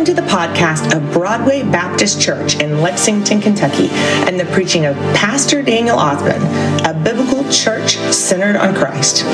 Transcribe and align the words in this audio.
Welcome 0.00 0.16
to 0.16 0.22
the 0.22 0.28
podcast 0.28 0.96
of 0.96 1.12
Broadway 1.12 1.62
Baptist 1.62 2.22
Church 2.22 2.58
in 2.58 2.80
Lexington, 2.80 3.38
Kentucky, 3.38 3.88
and 3.90 4.40
the 4.40 4.46
preaching 4.46 4.86
of 4.86 4.96
Pastor 5.14 5.60
Daniel 5.60 5.98
Osmond, 5.98 6.42
a 6.86 6.94
biblical 7.04 7.44
church 7.52 7.98
centered 8.10 8.56
on 8.56 8.74
Christ. 8.74 9.22
Uh, 9.26 9.28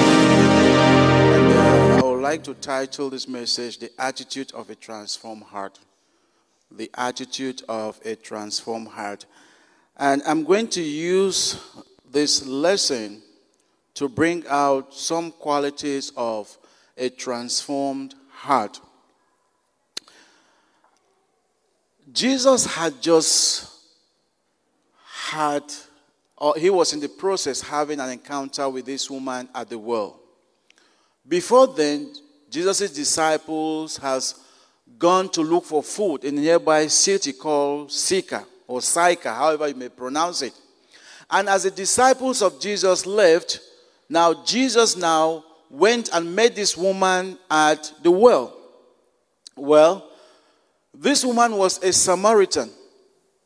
I 1.98 2.02
would 2.02 2.20
like 2.20 2.42
to 2.42 2.54
title 2.54 3.10
this 3.10 3.28
message 3.28 3.78
The 3.78 3.92
Attitude 3.96 4.50
of 4.54 4.68
a 4.68 4.74
Transformed 4.74 5.44
Heart. 5.44 5.78
The 6.72 6.90
Attitude 6.94 7.62
of 7.68 8.00
a 8.04 8.16
Transformed 8.16 8.88
Heart. 8.88 9.26
And 9.96 10.20
I'm 10.26 10.42
going 10.42 10.66
to 10.70 10.82
use 10.82 11.60
this 12.10 12.44
lesson 12.44 13.22
to 13.94 14.08
bring 14.08 14.42
out 14.48 14.94
some 14.94 15.30
qualities 15.30 16.10
of 16.16 16.58
a 16.96 17.08
transformed 17.08 18.16
heart. 18.30 18.80
Jesus 22.16 22.64
had 22.64 23.02
just 23.02 23.70
had, 25.04 25.62
or 26.38 26.56
he 26.56 26.70
was 26.70 26.94
in 26.94 27.00
the 27.00 27.10
process 27.10 27.60
having 27.60 28.00
an 28.00 28.08
encounter 28.08 28.70
with 28.70 28.86
this 28.86 29.10
woman 29.10 29.46
at 29.54 29.68
the 29.68 29.78
well. 29.78 30.18
Before 31.28 31.66
then, 31.66 32.10
Jesus' 32.48 32.90
disciples 32.90 33.98
has 33.98 34.34
gone 34.98 35.28
to 35.28 35.42
look 35.42 35.66
for 35.66 35.82
food 35.82 36.24
in 36.24 36.38
a 36.38 36.40
nearby 36.40 36.86
city 36.86 37.34
called 37.34 37.92
Sychar 37.92 38.44
or 38.66 38.80
Sychar, 38.80 39.34
however 39.34 39.68
you 39.68 39.74
may 39.74 39.90
pronounce 39.90 40.40
it. 40.40 40.54
And 41.30 41.50
as 41.50 41.64
the 41.64 41.70
disciples 41.70 42.40
of 42.40 42.58
Jesus 42.58 43.04
left, 43.04 43.60
now 44.08 44.42
Jesus 44.42 44.96
now 44.96 45.44
went 45.68 46.08
and 46.14 46.34
met 46.34 46.56
this 46.56 46.78
woman 46.78 47.36
at 47.50 47.92
the 48.02 48.10
well. 48.10 48.56
Well, 49.54 50.08
this 50.98 51.24
woman 51.24 51.56
was 51.56 51.82
a 51.82 51.92
Samaritan. 51.92 52.70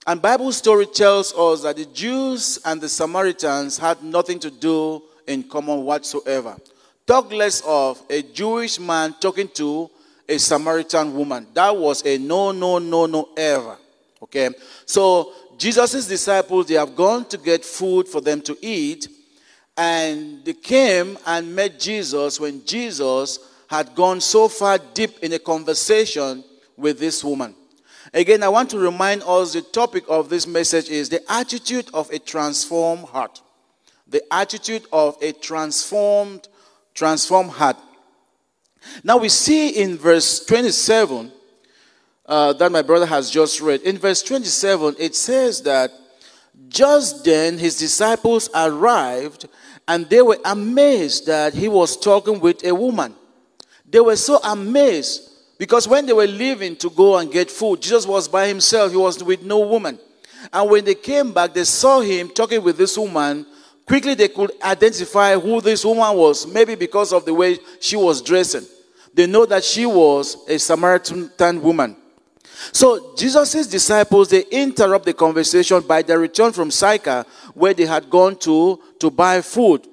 And 0.07 0.23
Bible 0.23 0.53
story 0.53 0.87
tells 0.87 1.35
us 1.35 1.63
that 1.63 1.77
the 1.77 1.85
Jews 1.87 2.59
and 2.65 2.81
the 2.81 2.89
Samaritans 2.89 3.77
had 3.77 4.03
nothing 4.03 4.39
to 4.41 4.51
do 4.51 5.03
in 5.27 5.43
common 5.43 5.85
whatsoever. 5.85 6.57
Talk 7.07 7.33
less 7.33 7.61
of 7.67 8.03
a 8.09 8.23
Jewish 8.23 8.79
man 8.79 9.15
talking 9.21 9.49
to 9.55 9.91
a 10.29 10.39
Samaritan 10.39 11.15
woman. 11.15 11.47
That 11.53 11.77
was 11.77 12.07
a 12.07 12.19
no, 12.19 12.53
no, 12.53 12.79
no, 12.79 13.07
no 13.07 13.29
ever. 13.37 13.77
Okay? 14.23 14.51
So 14.87 15.33
Jesus' 15.59 16.07
disciples, 16.07 16.67
they 16.67 16.75
have 16.75 16.95
gone 16.95 17.25
to 17.27 17.37
get 17.37 17.65
food 17.65 18.09
for 18.09 18.21
them 18.21 18.41
to 18.43 18.57
eat. 18.63 19.09
And 19.77 20.45
they 20.45 20.55
came 20.55 21.19
and 21.27 21.55
met 21.55 21.79
Jesus 21.79 22.39
when 22.39 22.65
Jesus 22.65 23.39
had 23.69 23.95
gone 23.95 24.21
so 24.21 24.49
far 24.49 24.79
deep 24.79 25.19
in 25.21 25.33
a 25.33 25.39
conversation 25.39 26.45
with 26.81 26.99
this 26.99 27.23
woman. 27.23 27.55
Again, 28.13 28.43
I 28.43 28.49
want 28.49 28.71
to 28.71 28.79
remind 28.79 29.23
us 29.23 29.53
the 29.53 29.63
topic 29.63 30.05
of 30.09 30.29
this 30.29 30.47
message 30.47 30.89
is 30.89 31.09
the 31.09 31.21
attitude 31.31 31.89
of 31.95 32.11
a 32.11 32.19
transformed 32.19 33.05
heart. 33.05 33.41
The 34.09 34.23
attitude 34.33 34.85
of 34.93 35.17
a 35.23 35.33
transformed, 35.33 36.49
transformed 36.95 37.51
heart. 37.51 37.77
Now 39.05 39.19
we 39.19 39.29
see 39.29 39.69
in 39.69 39.97
verse 39.97 40.45
27 40.45 41.31
uh, 42.27 42.53
that 42.55 42.73
my 42.73 42.83
brother 42.83 43.07
has 43.07 43.31
just 43.31 43.61
read. 43.61 43.83
In 43.83 43.99
verse 43.99 44.23
27, 44.23 44.97
it 44.99 45.15
says 45.15 45.63
that 45.63 45.93
just 46.69 47.25
then 47.25 47.59
his 47.59 47.79
disciples 47.79 48.49
arrived 48.55 49.47
and 49.87 50.09
they 50.09 50.23
were 50.23 50.39
amazed 50.45 51.27
that 51.27 51.55
he 51.55 51.69
was 51.69 51.97
talking 51.97 52.41
with 52.41 52.65
a 52.65 52.75
woman. 52.75 53.15
They 53.89 54.01
were 54.01 54.17
so 54.17 54.39
amazed 54.39 55.30
because 55.61 55.87
when 55.87 56.07
they 56.07 56.15
were 56.15 56.27
leaving 56.27 56.75
to 56.77 56.89
go 56.89 57.19
and 57.19 57.31
get 57.31 57.51
food, 57.51 57.83
Jesus 57.83 58.07
was 58.07 58.27
by 58.27 58.49
himself, 58.49 58.93
he 58.93 58.97
was 58.97 59.23
with 59.23 59.43
no 59.43 59.59
woman. 59.59 59.99
And 60.51 60.71
when 60.71 60.87
they 60.87 60.95
came 60.95 61.35
back, 61.35 61.53
they 61.53 61.65
saw 61.65 62.01
him 62.01 62.31
talking 62.31 62.63
with 62.63 62.79
this 62.79 62.97
woman. 62.97 63.45
Quickly, 63.87 64.15
they 64.15 64.29
could 64.29 64.53
identify 64.63 65.39
who 65.39 65.61
this 65.61 65.85
woman 65.85 66.17
was, 66.17 66.47
maybe 66.47 66.77
because 66.77 67.13
of 67.13 67.27
the 67.27 67.35
way 67.35 67.59
she 67.79 67.95
was 67.95 68.23
dressing. 68.23 68.65
They 69.13 69.27
know 69.27 69.45
that 69.45 69.63
she 69.63 69.85
was 69.85 70.39
a 70.49 70.59
Samaritan 70.59 71.31
woman. 71.63 71.95
So, 72.73 73.15
Jesus' 73.15 73.67
disciples, 73.67 74.31
they 74.31 74.45
interrupt 74.51 75.05
the 75.05 75.13
conversation 75.13 75.83
by 75.83 76.01
their 76.01 76.21
return 76.21 76.53
from 76.55 76.71
Sychar, 76.71 77.27
where 77.53 77.75
they 77.75 77.85
had 77.85 78.09
gone 78.09 78.37
to 78.37 78.81
to 78.99 79.11
buy 79.11 79.43
food. 79.43 79.87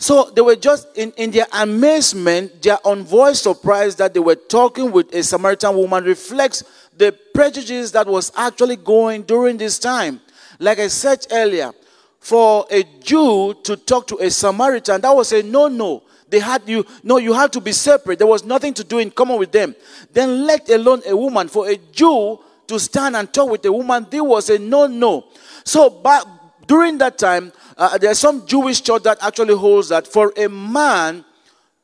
So 0.00 0.30
they 0.34 0.40
were 0.40 0.56
just 0.56 0.88
in, 0.96 1.12
in 1.18 1.30
their 1.30 1.46
amazement, 1.52 2.62
their 2.62 2.78
unvoiced 2.86 3.42
surprise 3.42 3.96
that 3.96 4.14
they 4.14 4.20
were 4.20 4.34
talking 4.34 4.90
with 4.90 5.14
a 5.14 5.22
Samaritan 5.22 5.76
woman 5.76 6.04
reflects 6.04 6.64
the 6.96 7.12
prejudice 7.34 7.90
that 7.90 8.06
was 8.06 8.32
actually 8.34 8.76
going 8.76 9.24
during 9.24 9.58
this 9.58 9.78
time. 9.78 10.22
Like 10.58 10.78
I 10.78 10.88
said 10.88 11.26
earlier, 11.30 11.72
for 12.18 12.64
a 12.70 12.82
Jew 13.02 13.54
to 13.62 13.76
talk 13.76 14.06
to 14.06 14.16
a 14.16 14.30
Samaritan, 14.30 15.02
that 15.02 15.14
was 15.14 15.32
a 15.32 15.42
no 15.42 15.68
no. 15.68 16.02
They 16.30 16.40
had 16.40 16.66
you, 16.66 16.86
no, 17.02 17.18
you 17.18 17.34
had 17.34 17.52
to 17.52 17.60
be 17.60 17.72
separate. 17.72 18.18
There 18.18 18.26
was 18.26 18.42
nothing 18.42 18.72
to 18.74 18.84
do 18.84 18.98
in 18.98 19.10
common 19.10 19.38
with 19.38 19.52
them. 19.52 19.74
Then, 20.14 20.46
let 20.46 20.70
alone 20.70 21.02
a 21.06 21.14
woman. 21.14 21.48
For 21.48 21.68
a 21.68 21.76
Jew 21.76 22.38
to 22.68 22.78
stand 22.78 23.16
and 23.16 23.30
talk 23.30 23.50
with 23.50 23.66
a 23.66 23.72
woman, 23.72 24.06
there 24.08 24.24
was 24.24 24.48
a 24.48 24.58
no 24.58 24.86
no. 24.86 25.26
So, 25.64 25.90
but 25.90 26.26
during 26.70 26.98
that 26.98 27.18
time, 27.18 27.52
uh, 27.76 27.98
there's 27.98 28.20
some 28.20 28.46
Jewish 28.46 28.80
church 28.80 29.02
that 29.02 29.18
actually 29.20 29.56
holds 29.56 29.88
that 29.88 30.06
for 30.06 30.32
a 30.36 30.48
man 30.48 31.24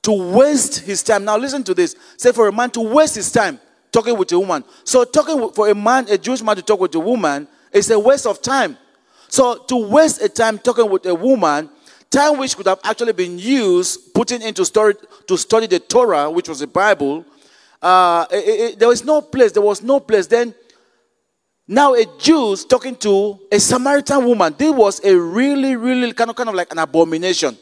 to 0.01 0.13
waste 0.13 0.79
his 0.79 1.03
time. 1.03 1.25
Now, 1.25 1.37
listen 1.37 1.65
to 1.65 1.75
this. 1.75 1.97
Say, 2.17 2.31
for 2.31 2.47
a 2.47 2.53
man 2.53 2.71
to 2.71 2.81
waste 2.81 3.17
his 3.17 3.33
time 3.33 3.59
talking 3.91 4.17
with 4.17 4.31
a 4.31 4.39
woman. 4.39 4.63
So, 4.85 5.03
talking 5.03 5.51
for 5.51 5.69
a 5.69 5.75
man, 5.75 6.07
a 6.09 6.17
Jewish 6.17 6.41
man 6.41 6.55
to 6.55 6.63
talk 6.63 6.79
with 6.79 6.95
a 6.95 7.01
woman, 7.01 7.49
is 7.73 7.91
a 7.91 7.99
waste 7.99 8.29
of 8.29 8.41
time. 8.41 8.79
So, 9.27 9.57
to 9.65 9.77
waste 9.89 10.23
a 10.23 10.29
time 10.29 10.57
talking 10.57 10.89
with 10.89 11.05
a 11.05 11.17
woman, 11.17 11.69
time 12.09 12.39
which 12.39 12.57
could 12.57 12.69
have 12.69 12.79
actually 12.85 13.13
been 13.13 13.41
used 13.41 14.15
putting 14.15 14.41
into 14.41 14.65
story 14.65 14.95
to 15.27 15.37
study 15.37 15.67
the 15.67 15.81
Torah, 15.81 16.31
which 16.31 16.49
was 16.49 16.61
the 16.61 16.69
Bible, 16.69 17.25
uh, 17.83 18.25
it, 18.31 18.37
it, 18.37 18.79
there 18.79 18.87
was 18.87 19.05
no 19.05 19.21
place. 19.21 19.51
There 19.51 19.63
was 19.63 19.83
no 19.83 19.99
place. 19.99 20.29
Then 20.29 20.55
now, 21.69 21.95
a 21.95 22.05
Jew 22.19 22.57
talking 22.57 22.95
to 22.97 23.41
a 23.51 23.59
Samaritan 23.59 24.25
woman, 24.25 24.55
this 24.57 24.73
was 24.73 25.05
a 25.05 25.19
really, 25.19 25.75
really 25.75 26.13
kind 26.13 26.31
of, 26.31 26.37
kind 26.37 26.49
of 26.49 26.55
like 26.55 26.71
an 26.71 26.79
abomination. 26.79 27.59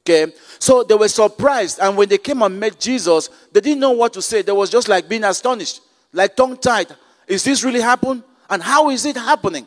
Okay, 0.00 0.32
so 0.58 0.82
they 0.84 0.94
were 0.94 1.08
surprised, 1.08 1.80
and 1.80 1.96
when 1.96 2.08
they 2.08 2.18
came 2.18 2.42
and 2.42 2.58
met 2.58 2.78
Jesus, 2.78 3.28
they 3.52 3.60
didn't 3.60 3.80
know 3.80 3.90
what 3.90 4.12
to 4.12 4.22
say. 4.22 4.42
They 4.42 4.52
was 4.52 4.70
just 4.70 4.88
like 4.88 5.08
being 5.08 5.24
astonished, 5.24 5.80
like 6.12 6.36
tongue 6.36 6.56
tied. 6.56 6.94
Is 7.26 7.42
this 7.42 7.64
really 7.64 7.80
happen? 7.80 8.22
And 8.48 8.62
how 8.62 8.90
is 8.90 9.04
it 9.04 9.16
happening? 9.16 9.66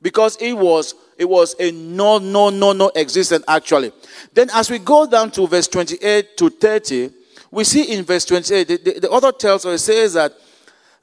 Because 0.00 0.36
it 0.36 0.54
was 0.54 0.94
it 1.18 1.26
was 1.26 1.54
a 1.58 1.70
no, 1.70 2.18
no, 2.18 2.50
no, 2.50 2.72
no 2.72 2.90
existent 2.94 3.44
actually. 3.46 3.92
Then, 4.32 4.48
as 4.52 4.70
we 4.70 4.78
go 4.78 5.06
down 5.06 5.30
to 5.32 5.46
verse 5.46 5.68
28 5.68 6.36
to 6.38 6.48
30, 6.48 7.10
we 7.50 7.64
see 7.64 7.92
in 7.92 8.04
verse 8.04 8.24
28, 8.24 8.68
the, 8.68 8.76
the, 8.78 9.00
the 9.00 9.10
author 9.10 9.32
tells 9.32 9.64
us, 9.66 9.82
it 9.82 9.84
says 9.84 10.14
that 10.14 10.32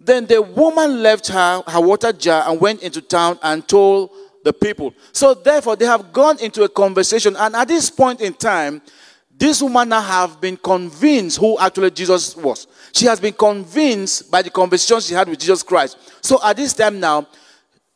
then 0.03 0.25
the 0.25 0.41
woman 0.41 1.03
left 1.03 1.27
her, 1.27 1.63
her 1.67 1.81
water 1.81 2.11
jar 2.11 2.49
and 2.49 2.59
went 2.59 2.81
into 2.81 3.01
town 3.01 3.37
and 3.43 3.67
told 3.67 4.09
the 4.43 4.51
people. 4.51 4.93
So 5.11 5.33
therefore, 5.33 5.75
they 5.75 5.85
have 5.85 6.11
gone 6.11 6.39
into 6.39 6.63
a 6.63 6.69
conversation. 6.69 7.35
And 7.37 7.55
at 7.55 7.67
this 7.67 7.89
point 7.89 8.21
in 8.21 8.33
time, 8.33 8.81
this 9.37 9.61
woman 9.61 9.89
now 9.89 10.01
have 10.01 10.41
been 10.41 10.57
convinced 10.57 11.39
who 11.39 11.57
actually 11.59 11.91
Jesus 11.91 12.35
was. 12.35 12.67
She 12.93 13.05
has 13.05 13.19
been 13.19 13.33
convinced 13.33 14.29
by 14.31 14.41
the 14.41 14.49
conversation 14.49 14.99
she 15.01 15.13
had 15.13 15.29
with 15.29 15.39
Jesus 15.39 15.63
Christ. 15.63 15.97
So 16.21 16.39
at 16.43 16.57
this 16.57 16.73
time 16.73 16.99
now, 16.99 17.27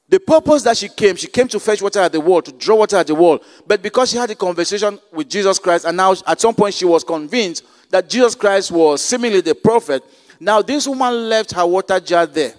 the 0.08 0.20
purpose 0.20 0.62
that 0.64 0.78
she 0.78 0.88
came, 0.88 1.16
she 1.16 1.28
came 1.28 1.48
to 1.48 1.60
fetch 1.60 1.82
water 1.82 2.00
at 2.00 2.12
the 2.12 2.20
wall, 2.20 2.42
to 2.42 2.52
draw 2.52 2.76
water 2.76 2.98
at 2.98 3.08
the 3.08 3.16
wall. 3.16 3.40
But 3.66 3.82
because 3.82 4.12
she 4.12 4.18
had 4.18 4.30
a 4.30 4.36
conversation 4.36 5.00
with 5.12 5.30
Jesus 5.30 5.58
Christ, 5.58 5.86
and 5.86 5.98
now 5.98 6.14
at 6.28 6.40
some 6.40 6.54
point 6.54 6.76
she 6.76 6.86
was 6.86 7.04
convinced 7.04 7.66
that 7.90 8.10
Jesus 8.10 8.36
Christ 8.36 8.72
was 8.72 9.02
seemingly 9.04 9.42
the 9.42 9.56
prophet, 9.56 10.04
now, 10.40 10.62
this 10.62 10.88
woman 10.88 11.30
left 11.30 11.54
her 11.54 11.66
water 11.66 12.00
jar 12.00 12.26
there. 12.26 12.54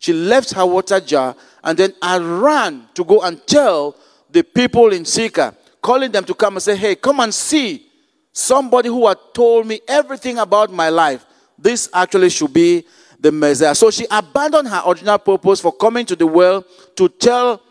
She 0.00 0.12
left 0.12 0.52
her 0.52 0.66
water 0.66 1.00
jar 1.00 1.34
and 1.62 1.78
then 1.78 1.94
I 2.02 2.18
ran 2.18 2.88
to 2.94 3.04
go 3.04 3.22
and 3.22 3.44
tell 3.46 3.96
the 4.30 4.42
people 4.42 4.92
in 4.92 5.04
Sychar, 5.04 5.54
calling 5.80 6.10
them 6.10 6.24
to 6.24 6.34
come 6.34 6.56
and 6.56 6.62
say, 6.62 6.76
Hey, 6.76 6.94
come 6.94 7.20
and 7.20 7.32
see 7.32 7.86
somebody 8.32 8.88
who 8.88 9.06
had 9.06 9.16
told 9.32 9.66
me 9.66 9.80
everything 9.88 10.38
about 10.38 10.72
my 10.72 10.90
life. 10.90 11.24
This 11.58 11.88
actually 11.94 12.30
should 12.30 12.52
be 12.52 12.84
the 13.18 13.32
Messiah. 13.32 13.74
So 13.74 13.90
she 13.90 14.06
abandoned 14.10 14.68
her 14.68 14.82
original 14.86 15.18
purpose 15.18 15.60
for 15.60 15.72
coming 15.72 16.04
to 16.06 16.16
the 16.16 16.26
well 16.26 16.64
to 16.96 17.08
tell 17.08 17.62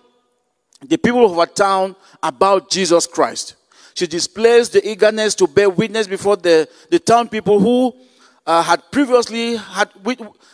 the 0.81 0.97
people 0.97 1.25
of 1.25 1.37
her 1.37 1.53
town 1.53 1.95
about 2.23 2.71
Jesus 2.71 3.05
Christ. 3.05 3.55
She 3.93 4.07
displays 4.07 4.69
the 4.69 4.89
eagerness 4.89 5.35
to 5.35 5.47
bear 5.47 5.69
witness 5.69 6.07
before 6.07 6.37
the, 6.37 6.67
the 6.89 6.99
town 6.99 7.29
people 7.29 7.59
who 7.59 7.93
uh, 8.45 8.61
had 8.61 8.81
previously 8.91 9.55
had. 9.55 9.89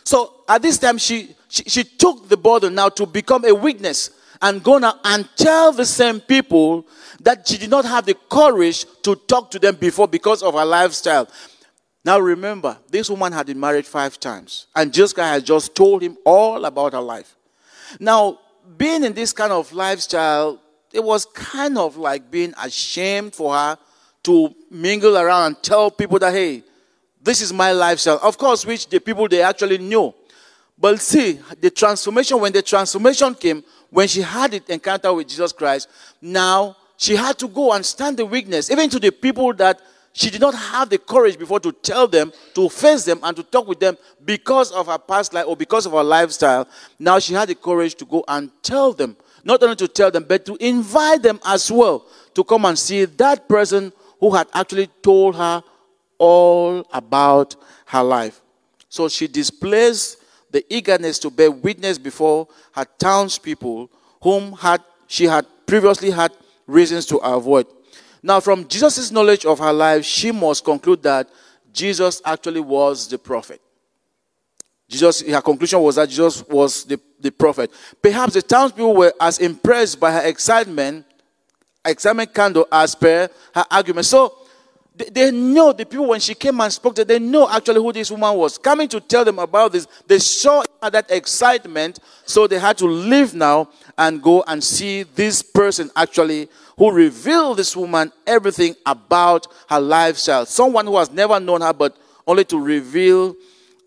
So 0.03 0.43
at 0.47 0.61
this 0.61 0.77
time, 0.77 0.97
she, 0.97 1.35
she, 1.47 1.63
she 1.63 1.83
took 1.83 2.29
the 2.29 2.37
burden 2.37 2.75
now 2.75 2.89
to 2.89 3.05
become 3.05 3.45
a 3.45 3.53
witness 3.53 4.11
and 4.41 4.63
go 4.63 4.77
now 4.77 4.99
and 5.03 5.27
tell 5.35 5.71
the 5.71 5.85
same 5.85 6.19
people 6.21 6.85
that 7.21 7.47
she 7.47 7.57
did 7.57 7.69
not 7.69 7.85
have 7.85 8.05
the 8.05 8.15
courage 8.29 8.85
to 9.03 9.15
talk 9.15 9.51
to 9.51 9.59
them 9.59 9.75
before 9.75 10.07
because 10.07 10.41
of 10.41 10.53
her 10.53 10.65
lifestyle. 10.65 11.27
Now 12.05 12.19
remember, 12.19 12.77
this 12.89 13.09
woman 13.09 13.33
had 13.33 13.47
been 13.47 13.59
married 13.59 13.85
five 13.85 14.19
times, 14.19 14.67
and 14.75 14.93
Christ 14.93 15.17
had 15.17 15.45
just 15.45 15.75
told 15.75 16.01
him 16.01 16.17
all 16.25 16.63
about 16.63 16.93
her 16.93 17.01
life. 17.01 17.35
Now, 17.99 18.39
being 18.77 19.03
in 19.03 19.13
this 19.13 19.33
kind 19.33 19.51
of 19.51 19.73
lifestyle, 19.73 20.61
it 20.93 21.03
was 21.03 21.25
kind 21.25 21.77
of 21.77 21.97
like 21.97 22.31
being 22.31 22.53
ashamed 22.61 23.35
for 23.35 23.53
her 23.53 23.77
to 24.23 24.55
mingle 24.71 25.17
around 25.17 25.45
and 25.47 25.63
tell 25.63 25.91
people 25.91 26.19
that, 26.19 26.33
hey, 26.33 26.63
this 27.21 27.41
is 27.41 27.51
my 27.51 27.71
lifestyle. 27.71 28.19
Of 28.21 28.37
course, 28.37 28.65
which 28.65 28.87
the 28.87 28.99
people 28.99 29.27
they 29.27 29.41
actually 29.41 29.77
knew. 29.77 30.13
But 30.77 31.01
see, 31.01 31.39
the 31.59 31.69
transformation, 31.69 32.39
when 32.39 32.53
the 32.53 32.61
transformation 32.61 33.35
came, 33.35 33.63
when 33.89 34.07
she 34.07 34.21
had 34.21 34.51
the 34.51 34.73
encounter 34.73 35.13
with 35.13 35.27
Jesus 35.27 35.51
Christ, 35.51 35.89
now 36.21 36.77
she 36.97 37.15
had 37.15 37.37
to 37.39 37.47
go 37.47 37.73
and 37.73 37.85
stand 37.85 38.17
the 38.17 38.25
weakness, 38.25 38.71
even 38.71 38.89
to 38.89 38.99
the 38.99 39.11
people 39.11 39.53
that 39.53 39.81
she 40.13 40.29
did 40.29 40.41
not 40.41 40.55
have 40.55 40.89
the 40.89 40.97
courage 40.97 41.37
before 41.37 41.59
to 41.59 41.71
tell 41.71 42.07
them, 42.07 42.31
to 42.53 42.69
face 42.69 43.05
them, 43.05 43.19
and 43.23 43.35
to 43.35 43.43
talk 43.43 43.67
with 43.67 43.79
them 43.79 43.97
because 44.23 44.71
of 44.71 44.87
her 44.87 44.97
past 44.97 45.33
life 45.33 45.45
or 45.47 45.55
because 45.55 45.85
of 45.85 45.91
her 45.91 46.03
lifestyle. 46.03 46.67
Now 46.97 47.19
she 47.19 47.33
had 47.33 47.49
the 47.49 47.55
courage 47.55 47.95
to 47.95 48.05
go 48.05 48.23
and 48.27 48.49
tell 48.61 48.93
them, 48.93 49.17
not 49.43 49.61
only 49.61 49.75
to 49.77 49.87
tell 49.87 50.11
them, 50.11 50.25
but 50.27 50.45
to 50.45 50.57
invite 50.59 51.21
them 51.21 51.39
as 51.45 51.71
well 51.71 52.05
to 52.33 52.43
come 52.43 52.65
and 52.65 52.77
see 52.77 53.05
that 53.05 53.47
person 53.47 53.91
who 54.19 54.33
had 54.33 54.47
actually 54.53 54.87
told 55.01 55.35
her 55.35 55.63
all 56.19 56.85
about 56.93 57.55
her 57.85 58.03
life. 58.03 58.41
So 58.89 59.07
she 59.09 59.27
displays 59.27 60.17
the 60.51 60.63
eagerness 60.69 61.17
to 61.19 61.29
bear 61.29 61.49
witness 61.49 61.97
before 61.97 62.47
her 62.73 62.85
townspeople, 62.97 63.89
whom 64.21 64.53
had 64.53 64.83
she 65.07 65.25
had 65.25 65.45
previously 65.65 66.11
had 66.11 66.31
reasons 66.67 67.05
to 67.07 67.17
avoid. 67.17 67.65
Now, 68.21 68.39
from 68.39 68.67
Jesus' 68.67 69.11
knowledge 69.11 69.45
of 69.45 69.59
her 69.59 69.73
life, 69.73 70.03
she 70.03 70.31
must 70.31 70.63
conclude 70.63 71.01
that 71.03 71.29
Jesus 71.71 72.21
actually 72.25 72.59
was 72.59 73.07
the 73.07 73.17
prophet. 73.17 73.61
Jesus, 74.89 75.21
her 75.21 75.41
conclusion 75.41 75.79
was 75.81 75.95
that 75.95 76.09
Jesus 76.09 76.45
was 76.47 76.83
the, 76.83 76.99
the 77.19 77.31
prophet. 77.31 77.71
Perhaps 78.01 78.33
the 78.33 78.41
townspeople 78.41 78.95
were 78.95 79.13
as 79.21 79.39
impressed 79.39 79.99
by 79.99 80.11
her 80.11 80.27
excitement, 80.27 81.05
excitement 81.85 82.33
candle 82.33 82.67
as 82.71 82.95
per 82.95 83.29
her 83.53 83.65
argument. 83.69 84.05
So 84.07 84.35
they, 84.99 85.09
they 85.09 85.31
know 85.31 85.71
the 85.71 85.85
people 85.85 86.07
when 86.07 86.19
she 86.19 86.35
came 86.35 86.59
and 86.59 86.71
spoke 86.71 86.93
to 86.95 87.05
them, 87.05 87.07
they 87.07 87.25
know 87.31 87.49
actually 87.49 87.81
who 87.81 87.93
this 87.93 88.11
woman 88.11 88.35
was. 88.35 88.57
Coming 88.57 88.89
to 88.89 88.99
tell 88.99 89.23
them 89.23 89.39
about 89.39 89.71
this, 89.71 89.87
they 90.05 90.19
saw 90.19 90.61
that 90.81 91.09
excitement, 91.09 91.99
so 92.25 92.47
they 92.47 92.59
had 92.59 92.77
to 92.79 92.85
leave 92.85 93.33
now 93.33 93.69
and 93.97 94.21
go 94.21 94.43
and 94.45 94.61
see 94.61 95.03
this 95.03 95.41
person 95.41 95.89
actually 95.95 96.49
who 96.77 96.91
revealed 96.91 97.57
this 97.57 97.75
woman 97.75 98.11
everything 98.27 98.75
about 98.85 99.47
her 99.69 99.79
lifestyle. 99.79 100.45
Someone 100.45 100.85
who 100.85 100.97
has 100.97 101.11
never 101.11 101.39
known 101.39 101.61
her, 101.61 101.73
but 101.73 101.95
only 102.27 102.43
to 102.45 102.59
reveal 102.59 103.35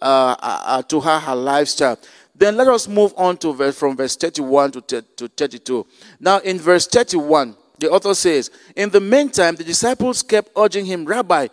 uh, 0.01 0.35
uh, 0.41 0.63
uh 0.67 0.83
to 0.83 0.99
her 1.01 1.19
her 1.19 1.35
lifestyle. 1.37 1.99
Then 2.35 2.57
let 2.57 2.69
us 2.69 2.89
move 2.89 3.13
on 3.17 3.37
to 3.39 3.53
verse, 3.53 3.79
from 3.79 3.97
verse 3.97 4.17
31 4.17 4.73
to, 4.73 5.03
to 5.03 5.29
32. 5.29 5.87
Now, 6.19 6.39
in 6.39 6.59
verse 6.59 6.87
31, 6.87 7.55
the 7.83 7.91
author 7.91 8.15
says, 8.15 8.51
In 8.77 8.91
the 8.91 9.01
meantime, 9.01 9.57
the 9.57 9.65
disciples 9.65 10.23
kept 10.23 10.51
urging 10.57 10.87
him, 10.87 11.05
Rabbi, 11.05 11.49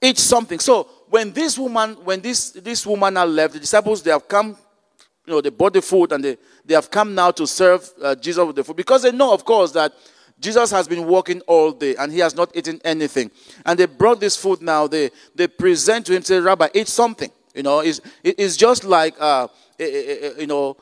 eat 0.00 0.18
something. 0.18 0.58
So 0.58 0.88
when 1.10 1.32
this 1.32 1.58
woman, 1.58 1.94
when 2.04 2.20
this, 2.20 2.50
this 2.50 2.86
woman 2.86 3.14
now 3.14 3.24
left, 3.24 3.54
the 3.54 3.60
disciples, 3.60 4.02
they 4.02 4.10
have 4.10 4.28
come, 4.28 4.56
you 5.26 5.32
know, 5.32 5.40
they 5.40 5.50
bought 5.50 5.72
the 5.72 5.82
food 5.82 6.12
and 6.12 6.24
they, 6.24 6.36
they 6.64 6.74
have 6.74 6.90
come 6.90 7.14
now 7.14 7.30
to 7.32 7.46
serve 7.46 7.90
uh, 8.00 8.14
Jesus 8.14 8.46
with 8.46 8.56
the 8.56 8.64
food. 8.64 8.76
Because 8.76 9.02
they 9.02 9.12
know, 9.12 9.34
of 9.34 9.44
course, 9.44 9.72
that 9.72 9.92
Jesus 10.38 10.70
has 10.70 10.86
been 10.86 11.06
working 11.06 11.40
all 11.42 11.72
day 11.72 11.96
and 11.96 12.12
he 12.12 12.20
has 12.20 12.36
not 12.36 12.56
eaten 12.56 12.80
anything. 12.84 13.30
And 13.66 13.78
they 13.78 13.86
brought 13.86 14.20
this 14.20 14.36
food 14.36 14.62
now. 14.62 14.86
They, 14.86 15.10
they 15.34 15.48
present 15.48 16.06
to 16.06 16.14
him, 16.14 16.22
say, 16.22 16.38
Rabbi, 16.38 16.68
eat 16.74 16.88
something. 16.88 17.30
You 17.54 17.64
know, 17.64 17.80
it's, 17.80 18.00
it's 18.22 18.56
just 18.56 18.84
like, 18.84 19.14
uh, 19.18 19.48
you 19.78 20.46
know, 20.46 20.76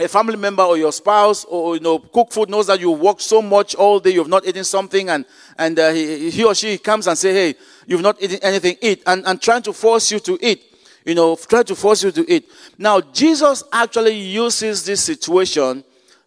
a 0.00 0.06
family 0.06 0.36
member 0.36 0.62
or 0.62 0.76
your 0.76 0.92
spouse 0.92 1.44
or 1.46 1.74
you 1.74 1.80
know 1.80 1.98
cook 1.98 2.30
food 2.30 2.48
knows 2.48 2.68
that 2.68 2.78
you 2.78 2.90
work 2.90 3.20
so 3.20 3.42
much 3.42 3.74
all 3.74 3.98
day 3.98 4.10
you've 4.10 4.28
not 4.28 4.46
eaten 4.46 4.62
something 4.62 5.08
and 5.08 5.24
and 5.58 5.76
uh, 5.78 5.90
he, 5.90 6.30
he 6.30 6.44
or 6.44 6.54
she 6.54 6.78
comes 6.78 7.08
and 7.08 7.18
say 7.18 7.32
hey 7.32 7.54
you've 7.86 8.00
not 8.00 8.20
eaten 8.22 8.38
anything 8.42 8.76
eat 8.80 9.02
and, 9.06 9.26
and 9.26 9.42
trying 9.42 9.60
to 9.62 9.72
force 9.72 10.12
you 10.12 10.20
to 10.20 10.38
eat 10.40 10.62
you 11.04 11.16
know 11.16 11.34
try 11.34 11.64
to 11.64 11.74
force 11.74 12.04
you 12.04 12.12
to 12.12 12.32
eat. 12.32 12.48
Now 12.78 13.00
jesus 13.00 13.64
actually 13.72 14.14
uses 14.14 14.84
this 14.84 15.02
situation 15.02 15.82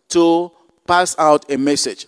to 0.10 0.52
pass 0.86 1.18
out 1.18 1.50
a 1.50 1.58
message. 1.58 2.08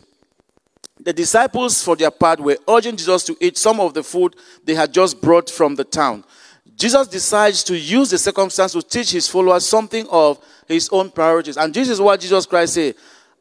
The 0.99 1.13
disciples 1.13 1.81
for 1.81 1.95
their 1.95 2.11
part 2.11 2.41
were 2.41 2.57
urging 2.67 2.97
jesus 2.97 3.23
to 3.23 3.37
eat 3.39 3.57
some 3.57 3.79
of 3.79 3.93
the 3.93 4.03
food 4.03 4.35
they 4.65 4.75
had 4.75 4.93
just 4.93 5.21
brought 5.21 5.49
from 5.49 5.75
the 5.75 5.85
town 5.85 6.25
jesus 6.75 7.07
decides 7.07 7.63
to 7.63 7.77
use 7.77 8.09
the 8.09 8.17
circumstance 8.17 8.73
to 8.73 8.81
teach 8.81 9.11
his 9.11 9.27
followers 9.27 9.65
something 9.65 10.07
of 10.09 10.39
his 10.67 10.89
own 10.89 11.09
priorities. 11.09 11.57
And 11.57 11.73
this 11.73 11.89
is 11.89 12.01
what 12.01 12.19
Jesus 12.19 12.45
Christ 12.45 12.73
said 12.73 12.95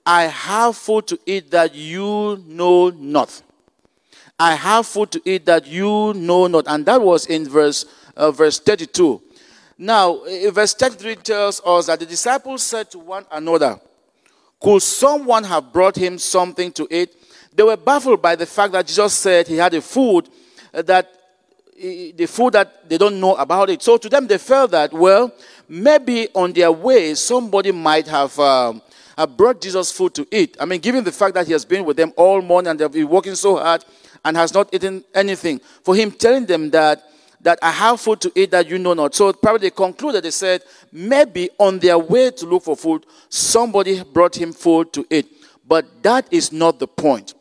I 0.04 0.24
have 0.24 0.76
food 0.76 1.06
to 1.08 1.18
eat 1.26 1.50
that 1.52 1.74
you 1.74 2.42
know 2.46 2.90
not. 2.90 3.42
I 4.38 4.54
have 4.54 4.86
food 4.86 5.12
to 5.12 5.22
eat 5.24 5.46
that 5.46 5.66
you 5.66 6.12
know 6.14 6.46
not. 6.48 6.64
And 6.66 6.84
that 6.86 7.00
was 7.00 7.26
in 7.26 7.48
verse, 7.48 7.84
uh, 8.16 8.32
verse 8.32 8.58
32. 8.58 9.22
Now, 9.78 10.22
verse 10.50 10.74
33 10.74 11.16
tells 11.16 11.60
us 11.64 11.86
that 11.86 12.00
the 12.00 12.06
disciples 12.06 12.62
said 12.62 12.90
to 12.90 12.98
one 12.98 13.24
another, 13.30 13.80
Could 14.60 14.82
someone 14.82 15.44
have 15.44 15.72
brought 15.72 15.96
him 15.96 16.18
something 16.18 16.72
to 16.72 16.88
eat? 16.90 17.14
They 17.54 17.62
were 17.62 17.76
baffled 17.76 18.22
by 18.22 18.34
the 18.34 18.46
fact 18.46 18.72
that 18.72 18.86
Jesus 18.86 19.12
said 19.12 19.46
he 19.46 19.56
had 19.56 19.74
a 19.74 19.80
food 19.80 20.28
that 20.72 21.12
the 21.76 22.26
food 22.26 22.52
that 22.54 22.88
they 22.88 22.98
don't 22.98 23.18
know 23.18 23.34
about 23.36 23.70
it. 23.70 23.82
So 23.82 23.96
to 23.96 24.08
them, 24.08 24.26
they 24.26 24.38
felt 24.38 24.70
that, 24.72 24.92
well, 24.92 25.32
maybe 25.68 26.28
on 26.34 26.52
their 26.52 26.70
way, 26.70 27.14
somebody 27.14 27.72
might 27.72 28.06
have, 28.06 28.38
um, 28.38 28.82
have 29.16 29.36
brought 29.36 29.60
Jesus 29.60 29.90
food 29.90 30.14
to 30.14 30.26
eat. 30.30 30.56
I 30.60 30.64
mean, 30.64 30.80
given 30.80 31.02
the 31.04 31.12
fact 31.12 31.34
that 31.34 31.46
he 31.46 31.52
has 31.52 31.64
been 31.64 31.84
with 31.84 31.96
them 31.96 32.12
all 32.16 32.40
morning 32.42 32.70
and 32.70 32.78
they've 32.78 32.90
been 32.90 33.08
working 33.08 33.34
so 33.34 33.56
hard 33.56 33.84
and 34.24 34.36
has 34.36 34.54
not 34.54 34.72
eaten 34.72 35.04
anything, 35.14 35.60
for 35.82 35.94
him 35.96 36.10
telling 36.10 36.46
them 36.46 36.70
that 36.70 37.02
that 37.42 37.58
I 37.60 37.72
have 37.72 38.00
food 38.00 38.20
to 38.20 38.32
eat 38.36 38.52
that 38.52 38.68
you 38.68 38.78
know 38.78 38.94
not. 38.94 39.16
So 39.16 39.32
probably 39.32 39.68
they 39.68 39.70
concluded, 39.70 40.22
they 40.22 40.30
said, 40.30 40.62
maybe 40.92 41.50
on 41.58 41.80
their 41.80 41.98
way 41.98 42.30
to 42.30 42.46
look 42.46 42.62
for 42.62 42.76
food, 42.76 43.04
somebody 43.28 44.00
brought 44.04 44.36
him 44.36 44.52
food 44.52 44.92
to 44.92 45.04
eat. 45.10 45.28
But 45.66 46.04
that 46.04 46.26
is 46.30 46.52
not 46.52 46.78
the 46.78 46.86
point. 46.86 47.34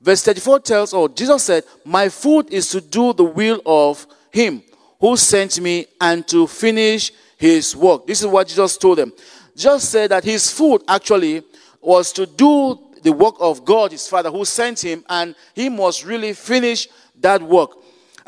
Verse 0.00 0.22
34 0.24 0.60
tells, 0.60 0.94
oh, 0.94 1.08
Jesus 1.08 1.42
said, 1.44 1.64
My 1.84 2.08
food 2.08 2.50
is 2.52 2.70
to 2.70 2.80
do 2.80 3.12
the 3.12 3.24
will 3.24 3.60
of 3.66 4.06
him 4.30 4.62
who 4.98 5.16
sent 5.16 5.60
me 5.60 5.86
and 6.00 6.26
to 6.28 6.46
finish 6.46 7.12
his 7.36 7.76
work. 7.76 8.06
This 8.06 8.20
is 8.20 8.26
what 8.26 8.48
Jesus 8.48 8.76
told 8.76 8.98
them. 8.98 9.12
Just 9.56 9.90
said 9.90 10.10
that 10.10 10.24
his 10.24 10.50
food 10.50 10.82
actually 10.88 11.42
was 11.80 12.12
to 12.12 12.26
do 12.26 12.78
the 13.02 13.12
work 13.12 13.34
of 13.40 13.64
God, 13.64 13.92
his 13.92 14.06
Father, 14.08 14.30
who 14.30 14.44
sent 14.44 14.84
him, 14.84 15.04
and 15.08 15.34
he 15.54 15.68
must 15.68 16.04
really 16.04 16.32
finish 16.32 16.88
that 17.20 17.42
work. 17.42 17.70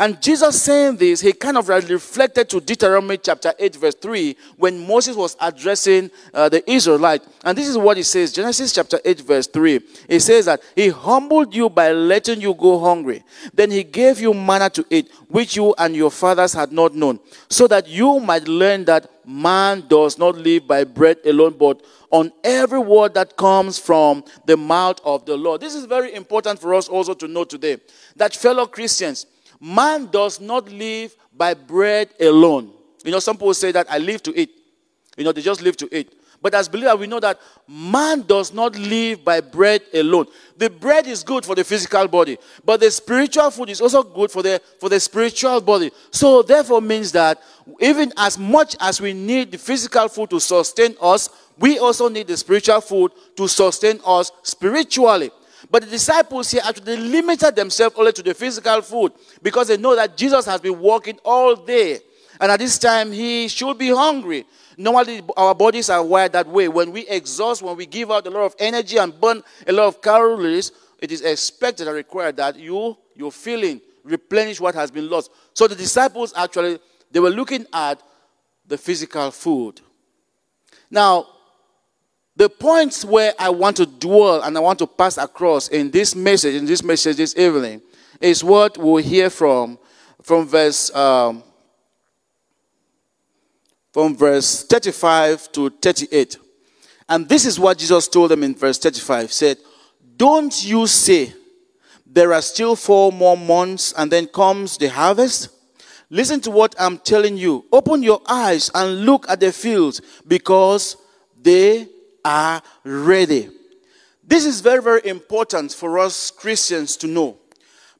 And 0.02 0.20
Jesus 0.20 0.60
saying 0.60 0.96
this, 0.96 1.20
he 1.20 1.32
kind 1.32 1.56
of 1.56 1.68
reflected 1.68 2.50
to 2.50 2.60
Deuteronomy 2.60 3.18
chapter 3.18 3.54
8, 3.56 3.76
verse 3.76 3.94
3, 3.94 4.36
when 4.56 4.84
Moses 4.84 5.14
was 5.14 5.36
addressing 5.40 6.10
uh, 6.34 6.48
the 6.48 6.68
Israelite. 6.68 7.22
And 7.44 7.56
this 7.56 7.68
is 7.68 7.78
what 7.78 7.96
he 7.96 8.02
says 8.02 8.32
Genesis 8.32 8.72
chapter 8.72 8.98
8, 9.04 9.20
verse 9.20 9.46
3. 9.46 9.78
He 10.08 10.18
says 10.18 10.46
that 10.46 10.60
he 10.74 10.88
humbled 10.88 11.54
you 11.54 11.70
by 11.70 11.92
letting 11.92 12.40
you 12.40 12.52
go 12.52 12.80
hungry. 12.80 13.22
Then 13.54 13.70
he 13.70 13.84
gave 13.84 14.18
you 14.18 14.34
manna 14.34 14.70
to 14.70 14.84
eat, 14.90 15.08
which 15.28 15.54
you 15.54 15.72
and 15.78 15.94
your 15.94 16.10
fathers 16.10 16.52
had 16.52 16.72
not 16.72 16.96
known, 16.96 17.20
so 17.48 17.68
that 17.68 17.86
you 17.86 18.18
might 18.18 18.48
learn 18.48 18.84
that 18.86 19.08
man 19.24 19.84
does 19.86 20.18
not 20.18 20.34
live 20.34 20.66
by 20.66 20.82
bread 20.82 21.18
alone, 21.24 21.54
but 21.56 21.80
on 22.10 22.32
every 22.42 22.80
word 22.80 23.14
that 23.14 23.36
comes 23.36 23.78
from 23.78 24.24
the 24.46 24.56
mouth 24.56 24.98
of 25.04 25.24
the 25.26 25.36
Lord. 25.36 25.60
This 25.60 25.76
is 25.76 25.84
very 25.84 26.12
important 26.12 26.58
for 26.58 26.74
us 26.74 26.88
also 26.88 27.14
to 27.14 27.28
know 27.28 27.44
today 27.44 27.76
that 28.16 28.34
fellow 28.34 28.66
Christians, 28.66 29.26
man 29.62 30.06
does 30.06 30.40
not 30.40 30.68
live 30.70 31.14
by 31.32 31.54
bread 31.54 32.10
alone. 32.20 32.72
You 33.04 33.12
know, 33.12 33.20
some 33.20 33.36
people 33.36 33.54
say 33.54 33.72
that 33.72 33.90
I 33.90 33.98
live 33.98 34.22
to 34.24 34.38
eat. 34.38 34.50
You 35.16 35.24
know, 35.24 35.32
they 35.32 35.40
just 35.40 35.62
live 35.62 35.76
to 35.78 35.96
eat. 35.96 36.12
But 36.42 36.54
as 36.54 36.68
believers, 36.68 36.96
we 36.96 37.06
know 37.06 37.20
that 37.20 37.38
man 37.68 38.22
does 38.22 38.52
not 38.52 38.76
live 38.76 39.24
by 39.24 39.40
bread 39.40 39.82
alone. 39.94 40.26
The 40.56 40.68
bread 40.68 41.06
is 41.06 41.22
good 41.22 41.44
for 41.44 41.54
the 41.54 41.62
physical 41.62 42.08
body, 42.08 42.36
but 42.64 42.80
the 42.80 42.90
spiritual 42.90 43.50
food 43.52 43.70
is 43.70 43.80
also 43.80 44.02
good 44.02 44.30
for 44.30 44.42
the 44.42 44.60
for 44.80 44.88
the 44.88 44.98
spiritual 44.98 45.60
body. 45.60 45.92
So 46.10 46.42
therefore 46.42 46.80
means 46.80 47.12
that 47.12 47.40
even 47.80 48.12
as 48.16 48.36
much 48.36 48.74
as 48.80 49.00
we 49.00 49.12
need 49.12 49.52
the 49.52 49.58
physical 49.58 50.08
food 50.08 50.30
to 50.30 50.40
sustain 50.40 50.96
us, 51.00 51.28
we 51.58 51.78
also 51.78 52.08
need 52.08 52.26
the 52.26 52.36
spiritual 52.36 52.80
food 52.80 53.12
to 53.36 53.46
sustain 53.46 54.00
us 54.04 54.32
spiritually. 54.42 55.30
But 55.72 55.84
the 55.84 55.88
disciples 55.88 56.50
here 56.50 56.60
actually 56.62 56.98
limited 56.98 57.56
themselves 57.56 57.96
only 57.98 58.12
to 58.12 58.22
the 58.22 58.34
physical 58.34 58.82
food 58.82 59.12
because 59.42 59.68
they 59.68 59.78
know 59.78 59.96
that 59.96 60.18
Jesus 60.18 60.44
has 60.44 60.60
been 60.60 60.78
walking 60.78 61.18
all 61.24 61.56
day. 61.56 61.98
And 62.38 62.52
at 62.52 62.58
this 62.58 62.78
time, 62.78 63.10
he 63.10 63.48
should 63.48 63.78
be 63.78 63.88
hungry. 63.88 64.44
Normally, 64.76 65.22
our 65.34 65.54
bodies 65.54 65.88
are 65.88 66.04
wired 66.04 66.32
that 66.32 66.46
way. 66.46 66.68
When 66.68 66.92
we 66.92 67.08
exhaust, 67.08 67.62
when 67.62 67.74
we 67.74 67.86
give 67.86 68.10
out 68.10 68.26
a 68.26 68.30
lot 68.30 68.44
of 68.44 68.54
energy 68.58 68.98
and 68.98 69.18
burn 69.18 69.42
a 69.66 69.72
lot 69.72 69.86
of 69.86 70.02
calories, 70.02 70.72
it 70.98 71.10
is 71.10 71.22
expected 71.22 71.86
and 71.86 71.96
required 71.96 72.36
that 72.36 72.56
you, 72.58 72.94
you're 73.14 73.32
feeling 73.32 73.80
replenish 74.04 74.60
what 74.60 74.74
has 74.74 74.90
been 74.90 75.08
lost. 75.08 75.30
So 75.54 75.66
the 75.66 75.74
disciples 75.74 76.34
actually, 76.36 76.80
they 77.10 77.20
were 77.20 77.30
looking 77.30 77.66
at 77.72 78.02
the 78.66 78.76
physical 78.76 79.30
food. 79.30 79.80
Now, 80.90 81.28
the 82.36 82.48
points 82.48 83.04
where 83.04 83.34
I 83.38 83.50
want 83.50 83.76
to 83.76 83.86
dwell 83.86 84.42
and 84.42 84.56
I 84.56 84.60
want 84.60 84.78
to 84.78 84.86
pass 84.86 85.18
across 85.18 85.68
in 85.68 85.90
this 85.90 86.14
message, 86.14 86.54
in 86.54 86.64
this 86.64 86.82
message 86.82 87.16
this 87.16 87.36
evening, 87.36 87.82
is 88.20 88.42
what 88.42 88.78
we'll 88.78 89.02
hear 89.02 89.28
from 89.28 89.78
from 90.22 90.46
verse 90.46 90.94
um, 90.94 91.42
from 93.92 94.16
verse 94.16 94.64
35 94.64 95.52
to 95.52 95.70
38. 95.70 96.38
And 97.08 97.28
this 97.28 97.44
is 97.44 97.60
what 97.60 97.78
Jesus 97.78 98.08
told 98.08 98.30
them 98.30 98.42
in 98.42 98.54
verse 98.54 98.78
35. 98.78 99.32
said, 99.32 99.58
Don't 100.16 100.64
you 100.64 100.86
say 100.86 101.34
there 102.06 102.32
are 102.32 102.40
still 102.40 102.74
four 102.74 103.12
more 103.12 103.36
months 103.36 103.92
and 103.96 104.10
then 104.10 104.26
comes 104.26 104.78
the 104.78 104.88
harvest? 104.88 105.50
Listen 106.08 106.40
to 106.40 106.50
what 106.50 106.74
I'm 106.78 106.98
telling 106.98 107.36
you. 107.36 107.64
Open 107.72 108.02
your 108.02 108.20
eyes 108.26 108.70
and 108.74 109.04
look 109.04 109.28
at 109.28 109.40
the 109.40 109.52
fields 109.52 110.00
because 110.26 110.96
they 111.40 111.88
are 112.24 112.62
ready. 112.84 113.50
This 114.24 114.44
is 114.44 114.60
very, 114.60 114.82
very 114.82 115.00
important 115.04 115.72
for 115.72 115.98
us 115.98 116.30
Christians 116.30 116.96
to 116.98 117.06
know. 117.06 117.38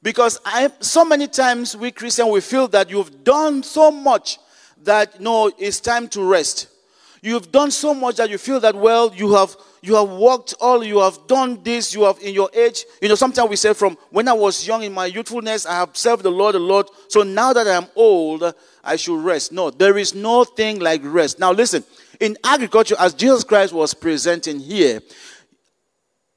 Because 0.01 0.39
I, 0.45 0.69
so 0.79 1.05
many 1.05 1.27
times 1.27 1.77
we 1.77 1.91
Christians, 1.91 2.29
we 2.29 2.41
feel 2.41 2.67
that 2.69 2.89
you've 2.89 3.23
done 3.23 3.63
so 3.63 3.89
much 3.89 4.37
that, 4.83 5.21
no, 5.21 5.51
it's 5.57 5.79
time 5.79 6.07
to 6.09 6.23
rest. 6.23 6.67
You've 7.21 7.53
done 7.53 7.71
so 7.71 7.93
much 7.93 8.17
that 8.17 8.29
you 8.29 8.37
feel 8.37 8.59
that, 8.59 8.75
well, 8.75 9.13
you 9.15 9.33
have, 9.33 9.55
you 9.81 9.95
have 9.95 10.09
worked 10.09 10.55
all, 10.59 10.83
you 10.83 10.99
have 10.99 11.25
done 11.25 11.63
this, 11.63 11.93
you 11.93 12.03
have 12.03 12.19
in 12.19 12.33
your 12.33 12.49
age. 12.53 12.83
You 13.01 13.07
know, 13.07 13.15
sometimes 13.15 13.49
we 13.49 13.55
say 13.55 13.73
from 13.73 13.97
when 14.09 14.27
I 14.27 14.33
was 14.33 14.67
young 14.67 14.83
in 14.83 14.93
my 14.93 15.05
youthfulness, 15.05 15.65
I 15.65 15.75
have 15.75 15.95
served 15.95 16.23
the 16.23 16.31
Lord, 16.31 16.55
the 16.55 16.59
Lord. 16.59 16.87
So 17.07 17.23
now 17.23 17.53
that 17.53 17.65
I'm 17.65 17.89
old, 17.95 18.53
I 18.83 18.97
should 18.97 19.23
rest. 19.23 19.53
No, 19.53 19.69
there 19.69 19.97
is 19.97 20.13
no 20.13 20.43
thing 20.43 20.79
like 20.79 20.99
rest. 21.05 21.39
Now 21.39 21.53
listen, 21.53 21.85
in 22.23 22.37
agriculture, 22.41 22.95
as 22.97 23.13
Jesus 23.13 23.43
Christ 23.43 23.73
was 23.73 23.93
presenting 23.93 24.57
here, 24.57 25.01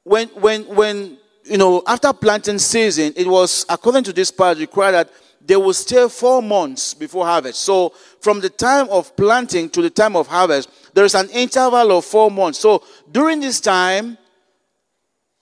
when, 0.02 0.26
when, 0.30 0.62
when, 0.62 1.16
you 1.44 1.58
know, 1.58 1.80
after 1.86 2.12
planting 2.12 2.58
season, 2.58 3.12
it 3.14 3.28
was, 3.28 3.64
according 3.68 4.02
to 4.02 4.12
this 4.12 4.32
part, 4.32 4.58
required 4.58 4.92
that 4.92 5.12
they 5.40 5.54
will 5.54 5.72
stay 5.72 6.08
four 6.08 6.42
months 6.42 6.92
before 6.92 7.24
harvest. 7.24 7.60
So, 7.60 7.90
from 8.20 8.40
the 8.40 8.50
time 8.50 8.88
of 8.88 9.14
planting 9.14 9.70
to 9.70 9.80
the 9.80 9.88
time 9.88 10.16
of 10.16 10.26
harvest, 10.26 10.68
there 10.92 11.04
is 11.04 11.14
an 11.14 11.30
interval 11.30 11.96
of 11.96 12.04
four 12.04 12.32
months. 12.32 12.58
So, 12.58 12.82
during 13.12 13.38
this 13.38 13.60
time, 13.60 14.18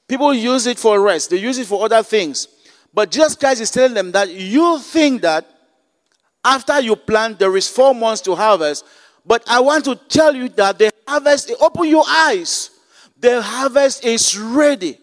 people 0.07 0.35
use 0.35 0.67
it 0.67 0.79
for 0.79 1.01
rest, 1.01 1.31
they 1.31 1.39
use 1.39 1.57
it 1.57 1.67
for 1.67 1.87
other 1.87 2.03
things. 2.03 2.49
But 2.93 3.11
Jesus 3.11 3.35
Christ 3.35 3.63
is 3.63 3.71
telling 3.71 3.95
them 3.95 4.13
that 4.13 4.31
you 4.31 4.79
think 4.79 5.23
that 5.23 5.49
after 6.45 6.79
you 6.81 6.97
plant, 6.97 7.39
there 7.39 7.57
is 7.57 7.67
four 7.67 7.95
months 7.95 8.21
to 8.23 8.35
harvest, 8.35 8.85
but 9.27 9.43
I 9.47 9.61
want 9.61 9.85
to 9.87 9.97
tell 9.97 10.35
you 10.35 10.49
that 10.51 10.79
the 10.79 10.93
harvest, 11.07 11.53
open 11.61 11.89
your 11.89 12.05
eyes. 12.07 12.71
The 13.19 13.41
harvest 13.41 14.05
is 14.05 14.37
ready. 14.39 14.99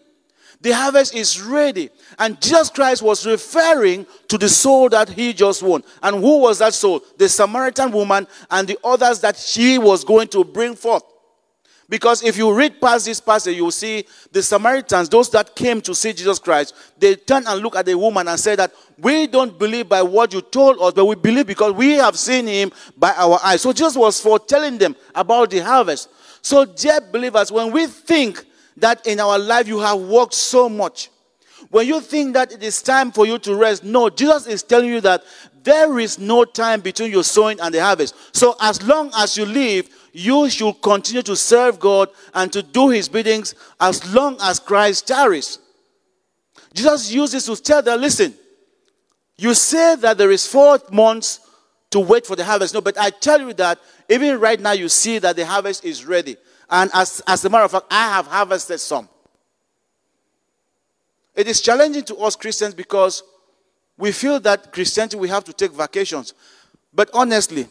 The 0.60 0.70
harvest 0.70 1.14
is 1.14 1.40
ready. 1.42 1.90
And 2.18 2.40
Jesus 2.40 2.70
Christ 2.70 3.02
was 3.02 3.26
referring 3.26 4.06
to 4.28 4.38
the 4.38 4.48
soul 4.48 4.88
that 4.90 5.08
he 5.08 5.32
just 5.32 5.62
won. 5.62 5.82
And 6.02 6.16
who 6.16 6.38
was 6.38 6.60
that 6.60 6.72
soul? 6.72 7.02
The 7.18 7.28
Samaritan 7.28 7.90
woman 7.90 8.28
and 8.48 8.68
the 8.68 8.78
others 8.84 9.20
that 9.20 9.36
she 9.36 9.78
was 9.78 10.04
going 10.04 10.28
to 10.28 10.44
bring 10.44 10.76
forth. 10.76 11.02
Because 11.88 12.22
if 12.22 12.36
you 12.36 12.54
read 12.54 12.80
past 12.80 13.04
this 13.04 13.20
passage, 13.20 13.56
you 13.56 13.64
will 13.64 13.70
see 13.70 14.04
the 14.30 14.42
Samaritans, 14.42 15.08
those 15.08 15.28
that 15.30 15.54
came 15.54 15.80
to 15.82 15.94
see 15.94 16.12
Jesus 16.12 16.38
Christ, 16.38 16.74
they 16.98 17.16
turn 17.16 17.44
and 17.46 17.60
look 17.60 17.76
at 17.76 17.86
the 17.86 17.96
woman 17.96 18.28
and 18.28 18.40
say 18.40 18.56
that 18.56 18.72
we 18.98 19.26
don't 19.26 19.58
believe 19.58 19.88
by 19.88 20.02
what 20.02 20.32
you 20.32 20.40
told 20.40 20.80
us, 20.80 20.94
but 20.94 21.04
we 21.04 21.16
believe 21.16 21.46
because 21.46 21.72
we 21.72 21.92
have 21.94 22.16
seen 22.16 22.46
him 22.46 22.72
by 22.96 23.12
our 23.16 23.38
eyes. 23.42 23.62
So 23.62 23.72
Jesus 23.72 23.96
was 23.96 24.20
foretelling 24.20 24.78
them 24.78 24.96
about 25.14 25.50
the 25.50 25.58
harvest. 25.58 26.08
So, 26.42 26.64
dear 26.64 27.00
believers, 27.00 27.52
when 27.52 27.70
we 27.70 27.86
think 27.86 28.44
that 28.76 29.06
in 29.06 29.20
our 29.20 29.38
life 29.38 29.68
you 29.68 29.78
have 29.78 29.98
worked 30.00 30.34
so 30.34 30.68
much, 30.68 31.08
when 31.70 31.86
you 31.86 32.00
think 32.00 32.34
that 32.34 32.52
it 32.52 32.62
is 32.62 32.82
time 32.82 33.12
for 33.12 33.26
you 33.26 33.38
to 33.38 33.54
rest, 33.54 33.84
no, 33.84 34.10
Jesus 34.10 34.46
is 34.46 34.62
telling 34.62 34.88
you 34.88 35.00
that 35.02 35.22
there 35.62 35.98
is 36.00 36.18
no 36.18 36.44
time 36.44 36.80
between 36.80 37.12
your 37.12 37.22
sowing 37.22 37.60
and 37.60 37.72
the 37.72 37.82
harvest. 37.82 38.14
So, 38.34 38.56
as 38.60 38.82
long 38.82 39.12
as 39.16 39.36
you 39.36 39.46
live, 39.46 39.88
you 40.12 40.48
should 40.50 40.80
continue 40.82 41.22
to 41.22 41.34
serve 41.34 41.80
God 41.80 42.10
and 42.34 42.52
to 42.52 42.62
do 42.62 42.90
his 42.90 43.08
biddings 43.08 43.54
as 43.80 44.14
long 44.14 44.36
as 44.40 44.60
Christ 44.60 45.06
tarries. 45.06 45.58
Jesus 46.74 47.12
uses 47.12 47.46
to 47.46 47.56
tell 47.56 47.82
them, 47.82 48.00
listen, 48.00 48.34
you 49.36 49.54
say 49.54 49.96
that 49.96 50.18
there 50.18 50.30
is 50.30 50.46
four 50.46 50.78
months 50.90 51.40
to 51.90 52.00
wait 52.00 52.26
for 52.26 52.36
the 52.36 52.44
harvest. 52.44 52.74
No, 52.74 52.80
but 52.80 52.98
I 52.98 53.10
tell 53.10 53.40
you 53.40 53.52
that 53.54 53.78
even 54.08 54.38
right 54.38 54.60
now 54.60 54.72
you 54.72 54.88
see 54.88 55.18
that 55.18 55.36
the 55.36 55.46
harvest 55.46 55.84
is 55.84 56.04
ready. 56.04 56.36
And 56.70 56.90
as, 56.94 57.22
as 57.26 57.44
a 57.44 57.50
matter 57.50 57.64
of 57.64 57.70
fact, 57.70 57.86
I 57.90 58.14
have 58.14 58.26
harvested 58.26 58.80
some. 58.80 59.08
It 61.34 61.48
is 61.48 61.60
challenging 61.60 62.04
to 62.04 62.16
us 62.16 62.36
Christians 62.36 62.74
because 62.74 63.22
we 63.96 64.12
feel 64.12 64.40
that 64.40 64.72
Christianity 64.72 65.16
we 65.16 65.28
have 65.28 65.44
to 65.44 65.52
take 65.52 65.72
vacations. 65.72 66.34
But 66.92 67.10
honestly, 67.14 67.68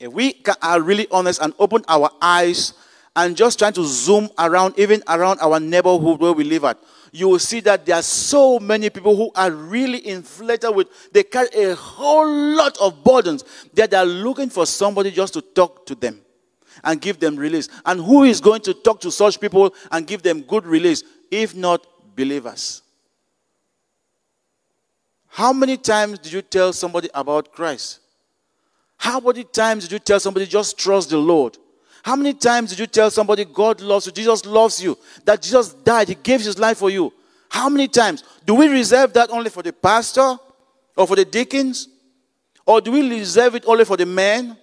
if 0.00 0.12
we 0.12 0.42
are 0.62 0.80
really 0.80 1.06
honest 1.10 1.40
and 1.40 1.54
open 1.58 1.84
our 1.88 2.10
eyes 2.20 2.74
and 3.16 3.36
just 3.36 3.58
trying 3.58 3.72
to 3.74 3.84
zoom 3.84 4.28
around, 4.38 4.78
even 4.78 5.02
around 5.08 5.38
our 5.40 5.60
neighborhood 5.60 6.20
where 6.20 6.32
we 6.32 6.44
live 6.44 6.64
at, 6.64 6.78
you 7.12 7.28
will 7.28 7.38
see 7.38 7.60
that 7.60 7.86
there 7.86 7.94
are 7.94 8.02
so 8.02 8.58
many 8.58 8.90
people 8.90 9.14
who 9.14 9.30
are 9.36 9.50
really 9.50 10.04
inflated 10.06 10.74
with, 10.74 10.88
they 11.12 11.22
carry 11.22 11.48
a 11.54 11.74
whole 11.76 12.28
lot 12.28 12.76
of 12.78 13.04
burdens 13.04 13.44
that 13.74 13.92
they 13.92 13.96
are 13.96 14.04
looking 14.04 14.50
for 14.50 14.66
somebody 14.66 15.12
just 15.12 15.32
to 15.34 15.40
talk 15.40 15.86
to 15.86 15.94
them 15.94 16.20
and 16.82 17.00
give 17.00 17.20
them 17.20 17.36
release. 17.36 17.68
And 17.86 18.00
who 18.00 18.24
is 18.24 18.40
going 18.40 18.62
to 18.62 18.74
talk 18.74 19.00
to 19.02 19.12
such 19.12 19.40
people 19.40 19.72
and 19.92 20.06
give 20.06 20.22
them 20.22 20.42
good 20.42 20.66
release, 20.66 21.04
if 21.30 21.54
not 21.54 21.86
believers? 22.16 22.82
How 25.28 25.52
many 25.52 25.76
times 25.76 26.18
did 26.18 26.32
you 26.32 26.42
tell 26.42 26.72
somebody 26.72 27.08
about 27.14 27.52
Christ? 27.52 28.00
How 28.96 29.20
many 29.20 29.44
times 29.44 29.84
did 29.84 29.92
you 29.92 29.98
tell 29.98 30.20
somebody 30.20 30.46
just 30.46 30.78
trust 30.78 31.10
the 31.10 31.18
Lord? 31.18 31.58
How 32.02 32.16
many 32.16 32.34
times 32.34 32.70
did 32.70 32.78
you 32.78 32.86
tell 32.86 33.10
somebody 33.10 33.44
God 33.44 33.80
loves 33.80 34.06
you, 34.06 34.12
Jesus 34.12 34.44
loves 34.44 34.82
you, 34.82 34.98
that 35.24 35.40
Jesus 35.40 35.72
died, 35.72 36.08
He 36.08 36.14
gave 36.14 36.40
His 36.40 36.58
life 36.58 36.78
for 36.78 36.90
you? 36.90 37.12
How 37.48 37.68
many 37.68 37.88
times? 37.88 38.24
Do 38.44 38.54
we 38.54 38.68
reserve 38.68 39.12
that 39.14 39.30
only 39.30 39.48
for 39.48 39.62
the 39.62 39.72
pastor 39.72 40.36
or 40.96 41.06
for 41.06 41.16
the 41.16 41.24
deacons? 41.24 41.88
Or 42.66 42.80
do 42.80 42.92
we 42.92 43.08
reserve 43.08 43.54
it 43.54 43.64
only 43.66 43.84
for 43.84 43.96
the 43.96 44.06
men? 44.06 44.56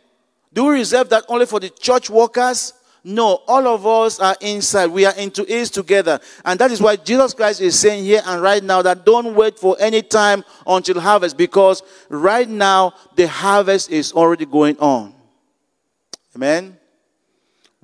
Do 0.53 0.65
we 0.65 0.73
reserve 0.73 1.09
that 1.09 1.23
only 1.27 1.45
for 1.45 1.59
the 1.59 1.69
church 1.69 2.09
workers? 2.09 2.73
No, 3.03 3.41
all 3.47 3.67
of 3.67 3.87
us 3.87 4.19
are 4.19 4.35
inside. 4.41 4.87
We 4.87 5.05
are 5.05 5.15
into 5.15 5.43
it 5.51 5.65
together. 5.67 6.19
And 6.45 6.59
that 6.59 6.69
is 6.69 6.79
why 6.79 6.97
Jesus 6.97 7.33
Christ 7.33 7.59
is 7.59 7.77
saying 7.79 8.05
here 8.05 8.21
and 8.25 8.41
right 8.41 8.63
now 8.63 8.83
that 8.83 9.05
don't 9.05 9.33
wait 9.33 9.57
for 9.57 9.75
any 9.79 10.03
time 10.03 10.43
until 10.67 10.99
harvest 10.99 11.35
because 11.35 11.81
right 12.09 12.47
now 12.47 12.93
the 13.15 13.27
harvest 13.27 13.89
is 13.89 14.13
already 14.13 14.45
going 14.45 14.77
on. 14.77 15.15
Amen. 16.35 16.77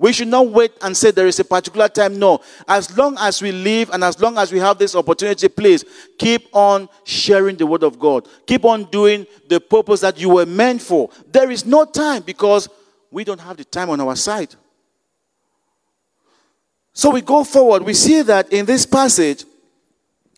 We 0.00 0.12
should 0.12 0.28
not 0.28 0.48
wait 0.50 0.70
and 0.80 0.96
say 0.96 1.10
there 1.10 1.26
is 1.26 1.40
a 1.40 1.44
particular 1.44 1.88
time. 1.88 2.20
No. 2.20 2.40
As 2.68 2.96
long 2.96 3.16
as 3.18 3.42
we 3.42 3.50
live 3.50 3.90
and 3.90 4.04
as 4.04 4.20
long 4.20 4.38
as 4.38 4.52
we 4.52 4.60
have 4.60 4.78
this 4.78 4.94
opportunity, 4.94 5.48
please 5.48 5.84
keep 6.16 6.54
on 6.54 6.88
sharing 7.02 7.56
the 7.56 7.66
word 7.66 7.82
of 7.82 7.98
God. 7.98 8.28
Keep 8.46 8.64
on 8.64 8.84
doing 8.84 9.26
the 9.48 9.58
purpose 9.58 10.00
that 10.02 10.16
you 10.16 10.28
were 10.28 10.46
meant 10.46 10.80
for. 10.80 11.10
There 11.32 11.50
is 11.50 11.66
no 11.66 11.84
time 11.84 12.22
because 12.22 12.68
we 13.10 13.24
don't 13.24 13.40
have 13.40 13.56
the 13.56 13.64
time 13.64 13.90
on 13.90 14.00
our 14.00 14.14
side. 14.14 14.54
So 16.98 17.10
we 17.10 17.20
go 17.20 17.44
forward. 17.44 17.84
We 17.84 17.94
see 17.94 18.22
that 18.22 18.52
in 18.52 18.66
this 18.66 18.84
passage, 18.84 19.44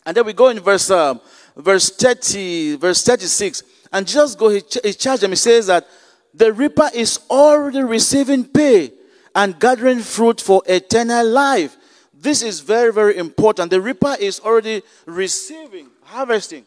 and 0.05 0.15
then 0.15 0.27
we 0.27 0.35
go 0.35 0.49
in 0.49 0.61
verse 0.61 0.91
uh, 0.91 1.15
verse 1.57 1.89
30, 1.89 2.77
verse 2.77 3.03
36. 3.03 3.63
And 3.91 4.07
Jesus 4.07 4.35
go, 4.35 4.51
he, 4.51 4.61
ch- 4.61 4.77
he 4.85 4.93
charged 4.93 5.23
them. 5.23 5.31
He 5.31 5.37
says 5.37 5.69
that 5.69 5.87
the 6.35 6.53
reaper 6.53 6.91
is 6.93 7.19
already 7.31 7.83
receiving 7.83 8.45
pay 8.45 8.93
and 9.35 9.59
gathering 9.59 10.01
fruit 10.01 10.39
for 10.39 10.63
eternal 10.67 11.27
life. 11.27 11.79
This 12.13 12.43
is 12.43 12.61
very, 12.61 12.93
very 12.93 13.17
important. 13.17 13.71
The 13.71 13.81
reaper 13.81 14.15
is 14.21 14.39
already 14.41 14.83
receiving, 15.07 15.89
harvesting. 16.03 16.67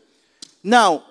Now, 0.63 1.03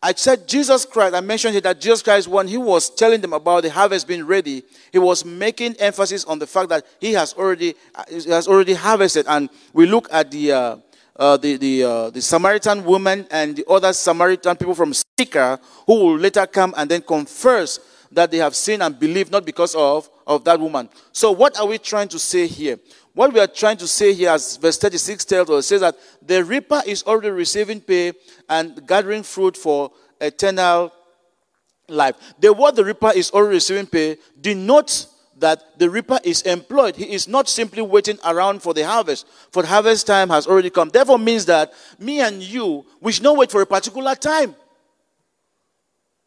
I 0.00 0.12
said 0.14 0.46
Jesus 0.46 0.84
Christ, 0.84 1.14
I 1.14 1.20
mentioned 1.20 1.54
here 1.54 1.60
that 1.62 1.80
Jesus 1.80 2.02
Christ, 2.02 2.28
when 2.28 2.46
he 2.46 2.56
was 2.56 2.88
telling 2.88 3.20
them 3.20 3.32
about 3.32 3.64
the 3.64 3.70
harvest 3.70 4.06
being 4.06 4.24
ready, 4.24 4.62
he 4.92 4.98
was 4.98 5.24
making 5.24 5.74
emphasis 5.74 6.24
on 6.24 6.38
the 6.38 6.46
fact 6.46 6.68
that 6.68 6.86
he 7.00 7.12
has 7.14 7.34
already, 7.34 7.74
he 8.08 8.30
has 8.30 8.46
already 8.46 8.74
harvested. 8.74 9.26
And 9.28 9.50
we 9.72 9.86
look 9.86 10.06
at 10.12 10.30
the, 10.30 10.52
uh, 10.52 10.76
uh, 11.16 11.36
the, 11.36 11.56
the, 11.56 11.82
uh, 11.82 12.10
the 12.10 12.22
Samaritan 12.22 12.84
woman 12.84 13.26
and 13.32 13.56
the 13.56 13.66
other 13.68 13.92
Samaritan 13.92 14.56
people 14.56 14.76
from 14.76 14.94
Sychar 15.18 15.58
who 15.86 15.94
will 15.94 16.16
later 16.16 16.46
come 16.46 16.74
and 16.76 16.88
then 16.88 17.02
confess 17.02 17.80
that 18.12 18.30
they 18.30 18.38
have 18.38 18.54
seen 18.54 18.82
and 18.82 18.98
believe 18.98 19.32
not 19.32 19.44
because 19.44 19.74
of, 19.74 20.08
of 20.26 20.44
that 20.44 20.60
woman. 20.60 20.88
So, 21.10 21.32
what 21.32 21.58
are 21.58 21.66
we 21.66 21.76
trying 21.76 22.08
to 22.08 22.18
say 22.20 22.46
here? 22.46 22.78
What 23.18 23.32
we 23.32 23.40
are 23.40 23.48
trying 23.48 23.78
to 23.78 23.88
say 23.88 24.12
here, 24.12 24.30
as 24.30 24.58
verse 24.58 24.78
36 24.78 25.24
tells 25.24 25.50
us, 25.50 25.66
says 25.66 25.80
that 25.80 25.96
the 26.24 26.44
reaper 26.44 26.80
is 26.86 27.02
already 27.02 27.30
receiving 27.30 27.80
pay 27.80 28.12
and 28.48 28.86
gathering 28.86 29.24
fruit 29.24 29.56
for 29.56 29.90
eternal 30.20 30.92
life. 31.88 32.14
The 32.38 32.52
word 32.52 32.76
the 32.76 32.84
reaper 32.84 33.10
is 33.12 33.32
already 33.32 33.54
receiving 33.54 33.86
pay 33.86 34.18
denotes 34.40 35.08
that 35.36 35.80
the 35.80 35.90
reaper 35.90 36.20
is 36.22 36.42
employed. 36.42 36.94
He 36.94 37.12
is 37.12 37.26
not 37.26 37.48
simply 37.48 37.82
waiting 37.82 38.20
around 38.24 38.62
for 38.62 38.72
the 38.72 38.86
harvest, 38.86 39.26
for 39.50 39.66
harvest 39.66 40.06
time 40.06 40.28
has 40.28 40.46
already 40.46 40.70
come. 40.70 40.88
Therefore, 40.88 41.18
means 41.18 41.44
that 41.46 41.72
me 41.98 42.20
and 42.20 42.40
you, 42.40 42.86
we 43.00 43.10
should 43.10 43.24
not 43.24 43.36
wait 43.36 43.50
for 43.50 43.60
a 43.60 43.66
particular 43.66 44.14
time. 44.14 44.54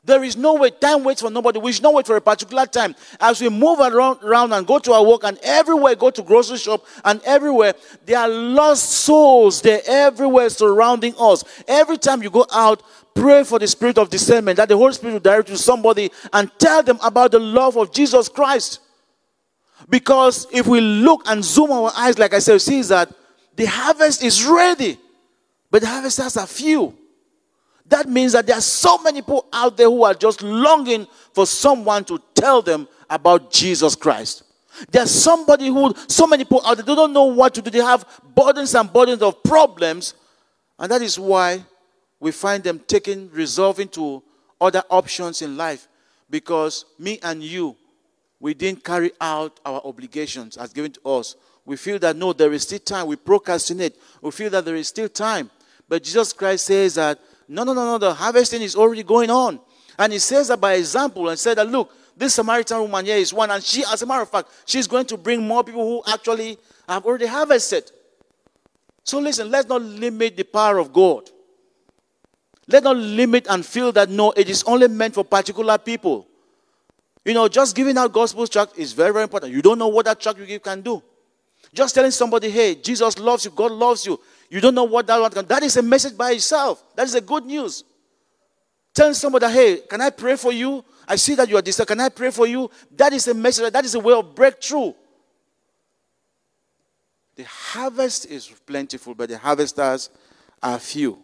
There 0.04 0.24
is 0.24 0.36
no 0.36 0.56
way. 0.56 0.72
Time 0.72 1.04
waits 1.04 1.22
for 1.22 1.30
nobody. 1.30 1.60
We 1.60 1.72
should 1.72 1.84
not 1.84 1.94
wait 1.94 2.08
for 2.08 2.16
a 2.16 2.22
particular 2.22 2.66
time. 2.66 2.96
As 3.20 3.40
we 3.40 3.50
move 3.50 3.80
around, 3.80 4.24
around 4.24 4.52
and 4.52 4.66
go 4.66 4.80
to 4.80 4.94
our 4.94 5.06
work 5.06 5.24
and 5.24 5.38
everywhere, 5.44 5.94
go 5.94 6.10
to 6.10 6.24
grocery 6.24 6.58
shop 6.58 6.86
and 7.06 7.22
everywhere, 7.24 7.76
there 8.06 8.18
are 8.18 8.28
lost 8.28 8.90
souls. 8.90 9.62
They're 9.62 9.82
everywhere 9.86 10.50
surrounding 10.50 11.14
us. 11.20 11.44
Every 11.68 12.00
time 12.00 12.24
you 12.24 12.32
go 12.32 12.48
out, 12.52 12.82
pray 13.14 13.44
for 13.44 13.60
the 13.60 13.68
spirit 13.68 14.00
of 14.00 14.10
discernment 14.10 14.58
that 14.58 14.70
the 14.70 14.78
Holy 14.78 14.94
Spirit 14.94 15.14
will 15.14 15.20
direct 15.20 15.50
you 15.50 15.56
to 15.56 15.62
somebody 15.62 16.12
and 16.34 16.52
tell 16.58 16.82
them 16.82 16.98
about 17.04 17.32
the 17.32 17.40
love 17.40 17.78
of 17.78 17.94
Jesus 17.94 18.28
Christ. 18.28 18.80
Because 19.88 20.48
if 20.52 20.66
we 20.66 20.82
look 20.82 21.22
and 21.28 21.44
zoom 21.44 21.72
our 21.72 21.92
eyes, 21.96 22.18
like 22.18 22.34
I 22.34 22.40
said, 22.40 22.54
we 22.54 22.60
see 22.60 22.82
that 22.84 23.14
the 23.56 23.66
harvest 23.66 24.24
is 24.24 24.46
ready, 24.46 24.98
but 25.70 25.82
the 25.82 25.88
harvesters 25.88 26.38
are 26.38 26.48
few. 26.48 26.98
That 27.92 28.08
means 28.08 28.32
that 28.32 28.48
there 28.48 28.56
are 28.56 28.62
so 28.62 29.00
many 29.00 29.22
people 29.22 29.48
out 29.52 29.76
there 29.76 29.88
who 29.88 30.06
are 30.06 30.14
just 30.14 30.42
longing 30.42 31.06
for 31.34 31.46
someone 31.46 32.06
to 32.06 32.22
tell 32.34 32.62
them 32.62 32.88
about 33.10 33.52
Jesus 33.52 33.96
Christ. 33.96 34.44
There's 34.90 35.12
somebody 35.12 35.68
who, 35.68 35.94
so 36.08 36.26
many 36.26 36.46
people 36.46 36.62
out 36.66 36.78
there, 36.78 36.86
they 36.86 36.96
don't 36.96 37.12
know 37.12 37.26
what 37.26 37.54
to 37.56 37.62
do. 37.62 37.70
They 37.70 37.80
have 37.80 38.06
burdens 38.34 38.74
and 38.76 38.92
burdens 38.92 39.22
of 39.22 39.44
problems. 39.44 40.14
And 40.80 40.90
that 40.90 41.02
is 41.02 41.20
why 41.20 41.66
we 42.18 42.32
find 42.32 42.64
them 42.64 42.80
taking, 42.88 43.30
resolving 43.34 43.90
to 43.90 44.24
other 44.62 44.84
options 44.90 45.42
in 45.42 45.58
life. 45.58 45.90
Because 46.30 46.86
me 46.98 47.20
and 47.22 47.44
you, 47.44 47.76
we 48.40 48.54
didn't 48.54 48.86
carry 48.86 49.12
out 49.20 49.60
our 49.66 49.82
obligations 49.84 50.56
as 50.56 50.72
given 50.72 50.94
to 50.94 51.10
us. 51.10 51.36
We 51.66 51.76
feel 51.76 52.00
that 52.00 52.16
no, 52.16 52.32
there 52.32 52.54
is 52.54 52.62
still 52.62 52.80
time. 52.80 53.08
We 53.08 53.18
procrastinate. 53.18 53.98
We 54.22 54.32
feel 54.32 54.50
that 54.52 54.64
there 54.64 54.78
is 54.78 54.88
still 54.88 55.10
time. 55.10 55.52
But 55.90 56.04
Jesus 56.04 56.32
Christ 56.32 56.68
says 56.68 56.96
that 56.96 57.20
no, 57.52 57.66
no, 57.66 57.74
no, 57.74 57.86
no, 57.86 57.98
the 57.98 58.14
harvesting 58.14 58.62
is 58.62 58.78
already 58.78 59.04
going 59.04 59.30
on. 59.30 59.60
And 60.00 60.14
he 60.14 60.20
says 60.20 60.48
that 60.48 60.62
by 60.62 60.74
example 60.76 61.28
and 61.28 61.38
said 61.38 61.58
that 61.58 61.68
look, 61.68 61.92
this 62.16 62.34
Samaritan 62.34 62.80
woman 62.80 63.06
here 63.06 63.18
is 63.18 63.34
one, 63.34 63.52
and 63.52 63.62
she, 63.62 63.84
as 63.84 64.02
a 64.02 64.06
matter 64.06 64.22
of 64.22 64.30
fact, 64.30 64.50
she's 64.66 64.88
going 64.88 65.06
to 65.08 65.18
bring 65.18 65.46
more 65.46 65.62
people 65.62 65.86
who 65.86 66.14
actually 66.14 66.58
have 66.88 67.06
already 67.06 67.26
harvested. 67.26 67.92
So 69.04 69.20
listen, 69.20 69.52
let's 69.52 69.68
not 69.68 69.82
limit 69.82 70.38
the 70.38 70.44
power 70.44 70.78
of 70.78 70.94
God. 70.94 71.30
Let's 72.68 72.86
not 72.86 72.96
limit 72.96 73.48
and 73.50 73.66
feel 73.66 73.92
that 73.92 74.10
no, 74.10 74.32
it 74.32 74.50
is 74.50 74.64
only 74.64 74.88
meant 74.88 75.16
for 75.16 75.26
particular 75.26 75.78
people. 75.78 76.28
You 77.26 77.34
know, 77.34 77.50
just 77.50 77.76
giving 77.76 77.98
out 77.98 78.14
gospel 78.14 78.48
tract 78.48 78.78
is 78.78 78.94
very, 78.94 79.12
very 79.12 79.24
important. 79.24 79.52
You 79.52 79.62
don't 79.62 79.78
know 79.78 79.90
what 79.90 80.06
that 80.06 80.22
tract 80.22 80.40
you 80.40 80.46
give 80.46 80.64
can 80.64 80.82
do. 80.82 81.04
Just 81.74 81.96
telling 81.96 82.12
somebody, 82.12 82.50
hey, 82.50 82.76
Jesus 82.76 83.20
loves 83.20 83.46
you, 83.46 83.52
God 83.52 83.72
loves 83.72 84.06
you. 84.06 84.20
You 84.52 84.60
don't 84.60 84.76
know 84.76 84.84
what 84.84 85.08
that 85.08 85.18
one 85.18 85.32
can. 85.32 85.46
That 85.46 85.64
is 85.64 85.78
a 85.78 85.82
message 85.82 86.18
by 86.18 86.32
itself. 86.32 86.84
That 86.96 87.08
is 87.08 87.16
a 87.16 87.22
good 87.22 87.46
news. 87.46 87.86
Tell 88.94 89.14
somebody, 89.14 89.48
hey, 89.48 89.78
can 89.90 90.02
I 90.02 90.10
pray 90.10 90.36
for 90.36 90.52
you? 90.52 90.84
I 91.08 91.16
see 91.16 91.36
that 91.36 91.48
you 91.48 91.56
are 91.56 91.62
disturbed. 91.62 91.88
Can 91.88 92.02
I 92.02 92.10
pray 92.10 92.32
for 92.32 92.46
you? 92.46 92.70
That 92.98 93.14
is 93.14 93.26
a 93.30 93.34
message. 93.34 93.72
That 93.72 93.86
is 93.86 93.96
a 93.96 94.00
way 94.02 94.14
of 94.14 94.36
breakthrough. 94.36 94.92
The 97.38 97.46
harvest 97.46 98.26
is 98.26 98.48
plentiful, 98.66 99.16
but 99.16 99.30
the 99.30 99.38
harvesters 99.38 100.10
are 100.62 100.78
few. 100.78 101.18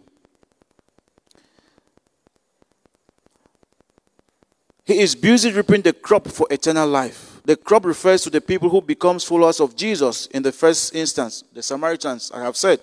He 4.86 5.01
is 5.01 5.15
busy 5.15 5.51
reaping 5.51 5.81
the 5.81 5.91
crop 5.91 6.29
for 6.29 6.48
eternal 6.50 6.88
life. 6.88 7.41
The 7.43 7.57
crop 7.57 7.83
refers 7.83 8.24
to 8.24 8.29
the 8.29 8.40
people 8.40 8.70
who 8.70 8.81
becomes 8.81 9.25
followers 9.25 9.59
of 9.59 9.75
Jesus 9.75 10.27
in 10.27 10.44
the 10.44 10.53
first 10.53 10.96
instance, 10.96 11.44
the 11.53 11.61
Samaritans, 11.61 12.31
I 12.33 12.42
have 12.42 12.55
said. 12.55 12.79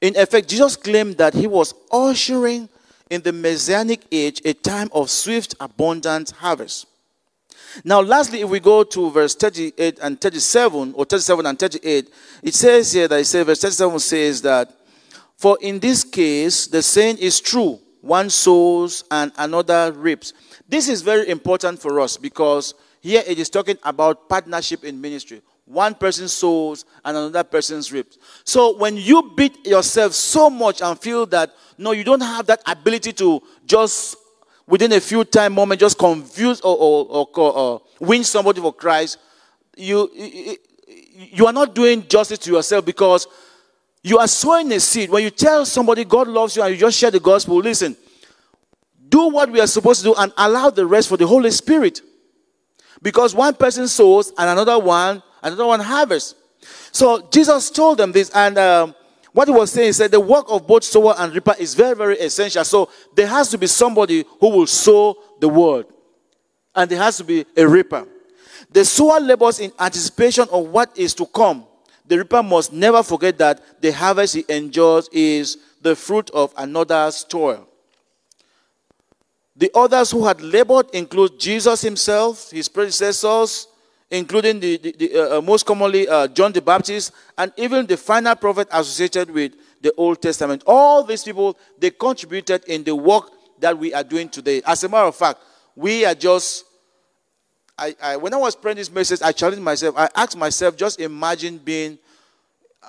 In 0.00 0.16
effect, 0.16 0.48
Jesus 0.48 0.76
claimed 0.76 1.18
that 1.18 1.34
he 1.34 1.46
was 1.46 1.74
ushering 1.92 2.68
in 3.10 3.22
the 3.22 3.32
Messianic 3.32 4.02
age 4.10 4.40
a 4.44 4.54
time 4.54 4.88
of 4.92 5.10
swift, 5.10 5.54
abundant 5.60 6.30
harvest. 6.30 6.86
Now, 7.84 8.00
lastly, 8.00 8.40
if 8.40 8.48
we 8.48 8.60
go 8.60 8.82
to 8.82 9.10
verse 9.10 9.34
38 9.34 9.98
and 10.02 10.20
37, 10.20 10.94
or 10.94 11.04
37 11.04 11.46
and 11.46 11.58
38, 11.58 12.10
it 12.42 12.54
says 12.54 12.92
here 12.92 13.08
that 13.08 13.20
it 13.20 13.24
says, 13.26 13.46
verse 13.46 13.60
37 13.60 13.98
says 13.98 14.42
that, 14.42 14.72
For 15.36 15.58
in 15.60 15.78
this 15.78 16.02
case, 16.02 16.66
the 16.66 16.82
saying 16.82 17.18
is 17.18 17.40
true 17.40 17.80
one 18.00 18.30
sows 18.30 19.04
and 19.10 19.32
another 19.36 19.92
reaps. 19.92 20.32
This 20.68 20.88
is 20.88 21.02
very 21.02 21.28
important 21.28 21.80
for 21.80 22.00
us 22.00 22.16
because 22.16 22.74
here 23.00 23.22
it 23.26 23.38
is 23.38 23.50
talking 23.50 23.78
about 23.82 24.28
partnership 24.28 24.84
in 24.84 25.00
ministry. 25.00 25.42
One 25.70 25.94
person 25.94 26.26
sows 26.26 26.84
and 27.04 27.16
another 27.16 27.44
person 27.44 27.80
reaps. 27.92 28.18
So 28.42 28.76
when 28.76 28.96
you 28.96 29.32
beat 29.36 29.64
yourself 29.64 30.14
so 30.14 30.50
much 30.50 30.82
and 30.82 30.98
feel 30.98 31.26
that 31.26 31.52
no, 31.78 31.92
you 31.92 32.02
don't 32.02 32.20
have 32.20 32.46
that 32.46 32.60
ability 32.66 33.12
to 33.14 33.40
just 33.64 34.16
within 34.66 34.90
a 34.90 35.00
few 35.00 35.22
time 35.22 35.52
moment 35.52 35.78
just 35.78 35.96
confuse 35.96 36.60
or, 36.62 36.76
or, 36.76 37.28
or, 37.36 37.52
or 37.52 37.82
win 38.00 38.24
somebody 38.24 38.60
for 38.60 38.72
Christ, 38.72 39.18
you 39.76 40.10
you 41.14 41.46
are 41.46 41.52
not 41.52 41.72
doing 41.72 42.06
justice 42.08 42.38
to 42.40 42.50
yourself 42.50 42.84
because 42.84 43.28
you 44.02 44.18
are 44.18 44.26
sowing 44.26 44.72
a 44.72 44.80
seed. 44.80 45.08
When 45.08 45.22
you 45.22 45.30
tell 45.30 45.64
somebody 45.64 46.04
God 46.04 46.26
loves 46.26 46.56
you 46.56 46.64
and 46.64 46.72
you 46.72 46.80
just 46.80 46.98
share 46.98 47.12
the 47.12 47.20
gospel, 47.20 47.58
listen, 47.58 47.96
do 49.08 49.28
what 49.28 49.52
we 49.52 49.60
are 49.60 49.68
supposed 49.68 50.00
to 50.00 50.04
do 50.06 50.14
and 50.18 50.32
allow 50.36 50.70
the 50.70 50.84
rest 50.84 51.08
for 51.08 51.16
the 51.16 51.28
Holy 51.28 51.52
Spirit. 51.52 52.00
Because 53.00 53.36
one 53.36 53.54
person 53.54 53.86
sows 53.86 54.32
and 54.36 54.50
another 54.50 54.78
one, 54.80 55.22
another 55.42 55.66
one 55.66 55.80
harvests. 55.80 56.34
So 56.92 57.28
Jesus 57.30 57.70
told 57.70 57.98
them 57.98 58.12
this, 58.12 58.30
and 58.30 58.58
um, 58.58 58.94
what 59.32 59.48
he 59.48 59.54
was 59.54 59.70
saying 59.70 59.88
is 59.88 59.98
that 59.98 60.10
the 60.10 60.20
work 60.20 60.46
of 60.48 60.66
both 60.66 60.84
sower 60.84 61.14
and 61.18 61.32
reaper 61.32 61.54
is 61.58 61.74
very, 61.74 61.94
very 61.94 62.18
essential. 62.18 62.64
So 62.64 62.90
there 63.14 63.26
has 63.26 63.48
to 63.50 63.58
be 63.58 63.66
somebody 63.66 64.24
who 64.40 64.50
will 64.50 64.66
sow 64.66 65.16
the 65.40 65.48
word, 65.48 65.86
and 66.74 66.90
there 66.90 66.98
has 66.98 67.16
to 67.18 67.24
be 67.24 67.46
a 67.56 67.66
reaper. 67.66 68.06
The 68.72 68.84
sower 68.84 69.20
labors 69.20 69.58
in 69.60 69.72
anticipation 69.78 70.46
of 70.50 70.68
what 70.68 70.96
is 70.96 71.14
to 71.14 71.26
come. 71.26 71.66
The 72.06 72.18
reaper 72.18 72.42
must 72.42 72.72
never 72.72 73.02
forget 73.02 73.38
that 73.38 73.80
the 73.80 73.92
harvest 73.92 74.34
he 74.34 74.44
enjoys 74.48 75.08
is 75.12 75.58
the 75.80 75.94
fruit 75.96 76.30
of 76.30 76.52
another's 76.56 77.24
toil. 77.24 77.66
The 79.56 79.70
others 79.74 80.10
who 80.10 80.24
had 80.24 80.40
labored 80.40 80.90
include 80.92 81.38
Jesus 81.38 81.82
himself, 81.82 82.50
his 82.50 82.68
predecessors, 82.68 83.68
including 84.10 84.58
the, 84.58 84.76
the, 84.76 84.92
the 84.98 85.16
uh, 85.16 85.38
uh, 85.38 85.40
most 85.40 85.64
commonly 85.64 86.08
uh, 86.08 86.26
John 86.28 86.52
the 86.52 86.60
Baptist, 86.60 87.12
and 87.38 87.52
even 87.56 87.86
the 87.86 87.96
final 87.96 88.34
prophet 88.34 88.68
associated 88.72 89.30
with 89.30 89.52
the 89.80 89.92
Old 89.96 90.20
Testament. 90.20 90.62
All 90.66 91.04
these 91.04 91.22
people, 91.22 91.56
they 91.78 91.90
contributed 91.90 92.64
in 92.64 92.84
the 92.84 92.94
work 92.94 93.30
that 93.60 93.78
we 93.78 93.94
are 93.94 94.04
doing 94.04 94.28
today. 94.28 94.62
As 94.66 94.82
a 94.84 94.88
matter 94.88 95.06
of 95.06 95.14
fact, 95.14 95.40
we 95.76 96.04
are 96.04 96.14
just, 96.14 96.64
I, 97.78 97.94
I, 98.02 98.16
when 98.16 98.34
I 98.34 98.36
was 98.36 98.56
praying 98.56 98.78
this 98.78 98.90
message, 98.90 99.22
I 99.22 99.32
challenged 99.32 99.62
myself. 99.62 99.94
I 99.96 100.08
asked 100.14 100.36
myself, 100.36 100.76
just 100.76 101.00
imagine 101.00 101.58
being 101.58 101.98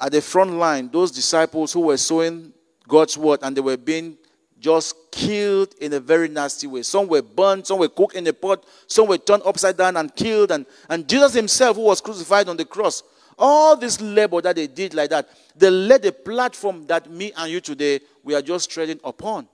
at 0.02 0.12
the 0.12 0.22
front 0.22 0.52
line, 0.54 0.90
those 0.92 1.12
disciples 1.12 1.72
who 1.72 1.82
were 1.82 1.98
sowing 1.98 2.52
God's 2.88 3.18
word 3.18 3.40
and 3.44 3.56
they 3.56 3.62
were 3.62 3.78
being 3.78 4.18
just 4.62 4.96
killed 5.12 5.74
in 5.82 5.92
a 5.94 6.00
very 6.00 6.30
nasty 6.30 6.68
way. 6.68 6.84
Some 6.84 7.08
were 7.08 7.24
burned, 7.24 7.66
some 7.66 7.80
were 7.80 7.90
cooked 7.90 8.16
in 8.16 8.28
a 8.28 8.34
pot, 8.34 8.64
some 8.88 9.08
were 9.08 9.18
turned 9.18 9.42
upside 9.44 9.76
down 9.76 9.98
and 9.98 10.16
killed. 10.16 10.52
And, 10.52 10.66
and 10.88 11.10
Jesus 11.10 11.34
himself, 11.34 11.76
who 11.76 11.84
was 11.84 12.00
crucified 12.00 12.48
on 12.48 12.56
the 12.56 12.66
cross, 12.66 13.04
all 13.38 13.76
this 13.76 14.00
labor 14.00 14.40
that 14.42 14.56
they 14.56 14.68
did 14.68 14.94
like 14.94 15.10
that, 15.10 15.28
they 15.56 15.70
laid 15.70 16.06
a 16.06 16.12
platform 16.12 16.86
that 16.86 17.10
me 17.10 17.34
and 17.36 17.52
you 17.52 17.60
today, 17.60 18.00
we 18.24 18.36
are 18.36 18.42
just 18.42 18.70
treading 18.70 19.00
upon. 19.04 19.48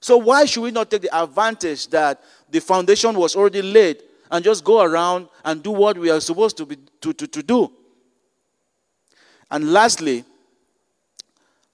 So 0.00 0.16
why 0.16 0.44
should 0.44 0.62
we 0.62 0.70
not 0.70 0.90
take 0.90 1.02
the 1.02 1.22
advantage 1.22 1.88
that 1.88 2.22
the 2.48 2.60
foundation 2.60 3.18
was 3.18 3.34
already 3.34 3.62
laid 3.62 4.02
and 4.30 4.44
just 4.44 4.64
go 4.64 4.82
around 4.82 5.28
and 5.44 5.62
do 5.62 5.72
what 5.72 5.98
we 5.98 6.10
are 6.10 6.20
supposed 6.20 6.56
to, 6.58 6.66
be, 6.66 6.76
to, 7.00 7.12
to, 7.12 7.26
to 7.26 7.42
do? 7.42 7.72
And 9.50 9.72
lastly, 9.72 10.24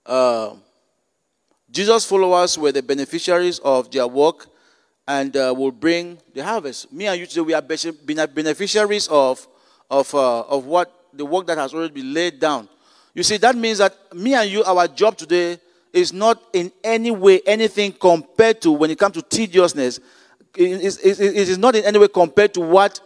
uh, 0.07 0.55
Jesus' 1.71 2.05
followers 2.05 2.57
were 2.57 2.73
the 2.73 2.83
beneficiaries 2.83 3.59
of 3.59 3.91
their 3.91 4.07
work 4.07 4.47
and 5.07 5.37
uh, 5.37 5.55
will 5.57 5.73
bring 5.73 6.19
the 6.35 6.45
harvest. 6.45 6.93
Me 6.93 7.07
and 7.07 7.19
you 7.21 7.27
today, 7.27 7.41
we 7.41 7.55
are 7.55 8.27
beneficiaries 8.27 9.09
of, 9.09 9.47
of, 9.91 10.15
uh, 10.15 10.41
of 10.43 10.65
what 10.65 10.93
the 11.13 11.25
work 11.25 11.47
that 11.47 11.59
has 11.59 11.75
already 11.75 11.95
been 11.95 12.13
laid 12.13 12.39
down. 12.39 12.69
You 13.15 13.23
see, 13.23 13.37
that 13.39 13.57
means 13.57 13.79
that 13.79 13.95
me 14.15 14.35
and 14.35 14.51
you, 14.51 14.65
our 14.65 14.87
job 14.87 15.17
today 15.17 15.59
is 15.93 16.13
not 16.13 16.43
in 16.53 16.71
any 16.85 17.11
way 17.11 17.41
anything 17.47 17.93
compared 17.93 18.61
to 18.63 18.71
when 18.71 18.91
it 18.91 18.99
comes 18.99 19.15
to 19.15 19.23
tediousness. 19.23 19.99
It 20.57 20.81
is, 20.83 20.99
it 20.99 21.21
is 21.21 21.59
not 21.59 21.75
in 21.75 21.85
any 21.85 21.99
way 21.99 22.09
compared 22.09 22.55
to 22.55 22.61
what 22.61 23.01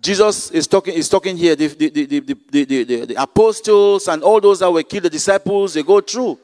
Jesus 0.00 0.50
is 0.50 0.66
talking, 0.66 0.94
is 0.94 1.08
talking 1.08 1.36
here, 1.36 1.56
the, 1.56 1.68
the, 1.68 1.90
the, 1.90 2.06
the, 2.06 2.36
the, 2.50 2.84
the, 2.84 3.04
the 3.06 3.22
apostles 3.22 4.08
and 4.08 4.22
all 4.22 4.40
those 4.40 4.60
that 4.60 4.70
were 4.70 4.82
killed, 4.82 5.04
the 5.04 5.10
disciples, 5.10 5.74
they 5.74 5.82
go 5.82 6.00
through. 6.00 6.38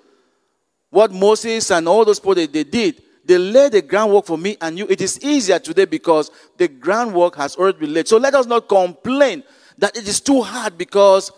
What 0.92 1.10
Moses 1.10 1.70
and 1.70 1.88
all 1.88 2.04
those 2.04 2.20
people 2.20 2.34
they, 2.34 2.44
they 2.44 2.64
did, 2.64 3.02
they 3.24 3.38
laid 3.38 3.72
the 3.72 3.80
groundwork 3.80 4.26
for 4.26 4.36
me 4.36 4.58
and 4.60 4.78
you. 4.78 4.86
It 4.90 5.00
is 5.00 5.18
easier 5.24 5.58
today 5.58 5.86
because 5.86 6.30
the 6.58 6.68
groundwork 6.68 7.34
has 7.36 7.56
already 7.56 7.78
been 7.78 7.94
laid. 7.94 8.08
So 8.08 8.18
let 8.18 8.34
us 8.34 8.44
not 8.44 8.68
complain 8.68 9.42
that 9.78 9.96
it 9.96 10.06
is 10.06 10.20
too 10.20 10.42
hard 10.42 10.76
because 10.76 11.32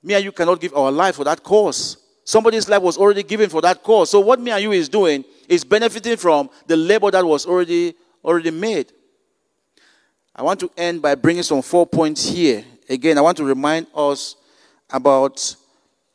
me 0.00 0.14
and 0.14 0.22
you 0.22 0.30
cannot 0.30 0.60
give 0.60 0.72
our 0.76 0.92
life 0.92 1.16
for 1.16 1.24
that 1.24 1.42
cause. 1.42 1.96
Somebody's 2.22 2.68
life 2.68 2.82
was 2.82 2.96
already 2.96 3.24
given 3.24 3.50
for 3.50 3.60
that 3.62 3.82
cause. 3.82 4.10
So 4.10 4.20
what 4.20 4.38
me 4.38 4.52
and 4.52 4.62
you 4.62 4.70
is 4.70 4.88
doing 4.88 5.24
is 5.48 5.64
benefiting 5.64 6.16
from 6.16 6.48
the 6.68 6.76
labor 6.76 7.10
that 7.10 7.24
was 7.24 7.46
already 7.46 7.96
already 8.24 8.52
made. 8.52 8.92
I 10.36 10.42
want 10.44 10.60
to 10.60 10.70
end 10.76 11.02
by 11.02 11.16
bringing 11.16 11.42
some 11.42 11.62
four 11.62 11.84
points 11.84 12.28
here. 12.28 12.64
Again, 12.88 13.18
I 13.18 13.22
want 13.22 13.38
to 13.38 13.44
remind 13.44 13.88
us 13.92 14.36
about 14.88 15.56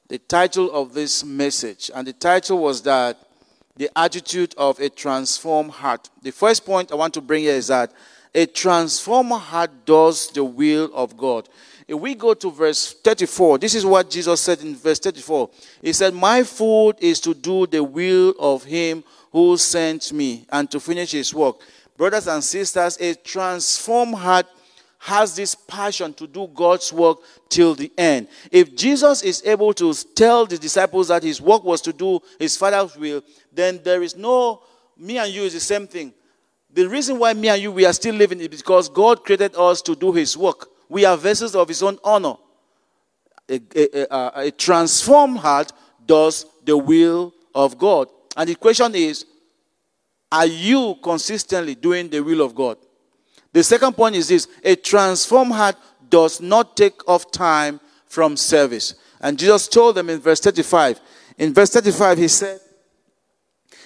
the 0.07 0.17
title 0.17 0.71
of 0.71 0.93
this 0.93 1.23
message. 1.23 1.91
And 1.93 2.07
the 2.07 2.13
title 2.13 2.59
was 2.59 2.81
that 2.83 3.17
the 3.75 3.89
attitude 3.95 4.53
of 4.57 4.79
a 4.79 4.89
transformed 4.89 5.71
heart. 5.71 6.09
The 6.21 6.31
first 6.31 6.65
point 6.65 6.91
I 6.91 6.95
want 6.95 7.13
to 7.15 7.21
bring 7.21 7.43
here 7.43 7.55
is 7.55 7.67
that 7.67 7.91
a 8.33 8.45
transformed 8.45 9.31
heart 9.31 9.71
does 9.85 10.29
the 10.29 10.43
will 10.43 10.91
of 10.93 11.17
God. 11.17 11.47
If 11.87 11.97
we 11.97 12.15
go 12.15 12.33
to 12.33 12.51
verse 12.51 12.93
34, 12.93 13.59
this 13.59 13.73
is 13.73 13.85
what 13.85 14.09
Jesus 14.09 14.41
said 14.41 14.61
in 14.61 14.75
verse 14.75 14.99
34. 14.99 15.49
He 15.81 15.93
said, 15.93 16.13
My 16.13 16.43
food 16.43 16.97
is 16.99 17.19
to 17.21 17.33
do 17.33 17.65
the 17.65 17.83
will 17.83 18.33
of 18.39 18.63
him 18.63 19.03
who 19.31 19.57
sent 19.57 20.11
me 20.11 20.45
and 20.49 20.69
to 20.71 20.79
finish 20.79 21.11
his 21.11 21.33
work. 21.33 21.57
Brothers 21.95 22.27
and 22.27 22.43
sisters, 22.43 22.97
a 22.99 23.15
transformed 23.15 24.15
heart 24.15 24.47
has 25.07 25.37
this 25.37 25.55
passion 25.55 26.13
to 26.13 26.27
do 26.27 26.47
God's 26.53 26.91
work 26.91 27.19
till 27.47 27.73
the 27.75 27.89
end. 27.97 28.27
If 28.51 28.75
Jesus 28.75 29.23
is 29.23 29.41
able 29.45 29.73
to 29.75 29.93
tell 30.13 30.45
the 30.45 30.57
disciples 30.57 31.07
that 31.07 31.23
his 31.23 31.41
work 31.41 31.63
was 31.63 31.79
to 31.81 31.93
do 31.93 32.19
his 32.37 32.57
Father's 32.57 32.97
will, 32.97 33.23
then 33.53 33.79
there 33.85 34.03
is 34.03 34.17
no, 34.17 34.61
me 34.97 35.17
and 35.17 35.33
you 35.33 35.43
is 35.43 35.53
the 35.53 35.61
same 35.61 35.87
thing. 35.87 36.13
The 36.73 36.89
reason 36.89 37.17
why 37.19 37.33
me 37.33 37.47
and 37.47 37.61
you 37.61 37.71
we 37.71 37.85
are 37.85 37.93
still 37.93 38.15
living 38.15 38.41
is 38.41 38.49
because 38.49 38.89
God 38.89 39.23
created 39.23 39.55
us 39.55 39.81
to 39.83 39.95
do 39.95 40.11
his 40.11 40.35
work. 40.35 40.67
We 40.89 41.05
are 41.05 41.15
vessels 41.15 41.55
of 41.55 41.67
His 41.67 41.83
own 41.83 41.97
honor. 42.03 42.35
A, 43.49 43.61
a, 43.75 44.07
a, 44.13 44.31
a 44.47 44.51
transformed 44.51 45.37
heart 45.37 45.71
does 46.05 46.45
the 46.65 46.77
will 46.77 47.33
of 47.55 47.77
God. 47.77 48.09
And 48.35 48.49
the 48.49 48.55
question 48.55 48.93
is 48.95 49.25
are 50.29 50.45
you 50.45 50.97
consistently 51.01 51.75
doing 51.75 52.09
the 52.09 52.19
will 52.19 52.41
of 52.41 52.53
God? 52.53 52.77
The 53.57 53.63
second 53.63 53.93
point 53.93 54.15
is 54.15 54.27
this 54.27 54.47
a 54.63 54.75
transformed 54.75 55.51
heart 55.51 55.77
does 56.11 56.39
not 56.39 56.77
take 56.77 57.09
off 57.09 57.31
time 57.31 57.79
from 58.05 58.37
service. 58.37 58.93
And 59.19 59.39
Jesus 59.39 59.67
told 59.67 59.95
them 59.95 60.11
in 60.11 60.19
verse 60.19 60.39
35. 60.39 60.99
In 61.39 61.55
verse 61.55 61.71
35, 61.71 62.19
he 62.19 62.27
said, 62.27 62.59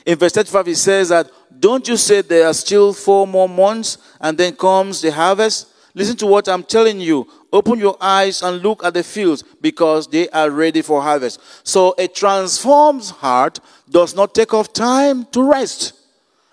in 0.06 0.18
verse 0.18 0.34
35, 0.34 0.66
he 0.66 0.76
says 0.76 1.08
that, 1.08 1.32
Don't 1.58 1.88
you 1.88 1.96
say 1.96 2.22
there 2.22 2.48
are 2.48 2.54
still 2.54 2.92
four 2.92 3.26
more 3.26 3.48
months 3.48 3.98
and 4.20 4.38
then 4.38 4.58
comes 4.58 5.00
the 5.00 5.10
harvest? 5.10 5.70
Listen 5.94 6.18
to 6.18 6.26
what 6.28 6.50
I'm 6.50 6.64
telling 6.64 7.00
you. 7.00 7.26
Open 7.54 7.80
your 7.80 7.96
eyes 8.02 8.42
and 8.42 8.62
look 8.62 8.84
at 8.84 8.94
the 8.94 9.04
fields 9.04 9.42
because 9.62 10.06
they 10.06 10.28
are 10.32 10.50
ready 10.50 10.82
for 10.82 11.02
harvest. 11.02 11.40
So 11.64 11.96
a 11.98 12.10
transformed 12.10 13.06
heart 13.06 13.62
does 13.90 14.18
not 14.18 14.36
take 14.36 14.54
off 14.54 14.74
time 14.74 15.28
to 15.28 15.50
rest. 15.50 16.01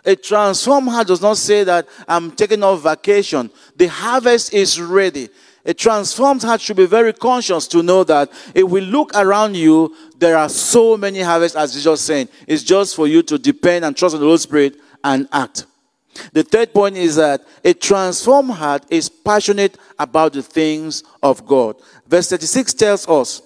A 0.04 0.16
transformed 0.16 0.88
heart 0.88 1.08
does 1.08 1.20
not 1.20 1.36
say 1.36 1.64
that 1.64 1.88
I'm 2.06 2.30
taking 2.30 2.62
off 2.62 2.82
vacation. 2.82 3.50
The 3.76 3.88
harvest 3.88 4.54
is 4.54 4.80
ready. 4.80 5.28
A 5.64 5.74
transformed 5.74 6.42
heart 6.42 6.60
should 6.60 6.76
be 6.76 6.86
very 6.86 7.12
conscious 7.12 7.66
to 7.68 7.82
know 7.82 8.02
that 8.04 8.30
if 8.54 8.64
we 8.64 8.80
look 8.80 9.14
around 9.14 9.54
you, 9.54 9.94
there 10.16 10.38
are 10.38 10.48
so 10.48 10.96
many 10.96 11.20
harvests, 11.20 11.56
as 11.56 11.74
Jesus 11.74 12.00
saying. 12.00 12.28
It's 12.46 12.62
just 12.62 12.96
for 12.96 13.06
you 13.06 13.22
to 13.24 13.38
depend 13.38 13.84
and 13.84 13.96
trust 13.96 14.14
in 14.14 14.20
the 14.20 14.26
Holy 14.26 14.38
Spirit 14.38 14.76
and 15.04 15.28
act. 15.32 15.66
The 16.32 16.42
third 16.42 16.72
point 16.72 16.96
is 16.96 17.16
that 17.16 17.46
a 17.64 17.74
transformed 17.74 18.52
heart 18.52 18.84
is 18.88 19.08
passionate 19.08 19.76
about 19.98 20.32
the 20.32 20.42
things 20.42 21.02
of 21.22 21.46
God. 21.46 21.76
Verse 22.06 22.30
36 22.30 22.74
tells 22.74 23.08
us, 23.08 23.42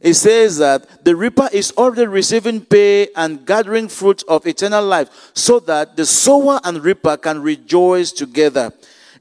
it 0.00 0.14
says 0.14 0.58
that 0.58 1.04
the 1.04 1.14
reaper 1.14 1.48
is 1.52 1.72
already 1.76 2.06
receiving 2.06 2.64
pay 2.64 3.08
and 3.14 3.44
gathering 3.44 3.88
fruit 3.88 4.22
of 4.26 4.46
eternal 4.46 4.84
life 4.84 5.30
so 5.34 5.60
that 5.60 5.96
the 5.96 6.06
sower 6.06 6.58
and 6.64 6.82
reaper 6.82 7.16
can 7.18 7.42
rejoice 7.42 8.10
together. 8.10 8.72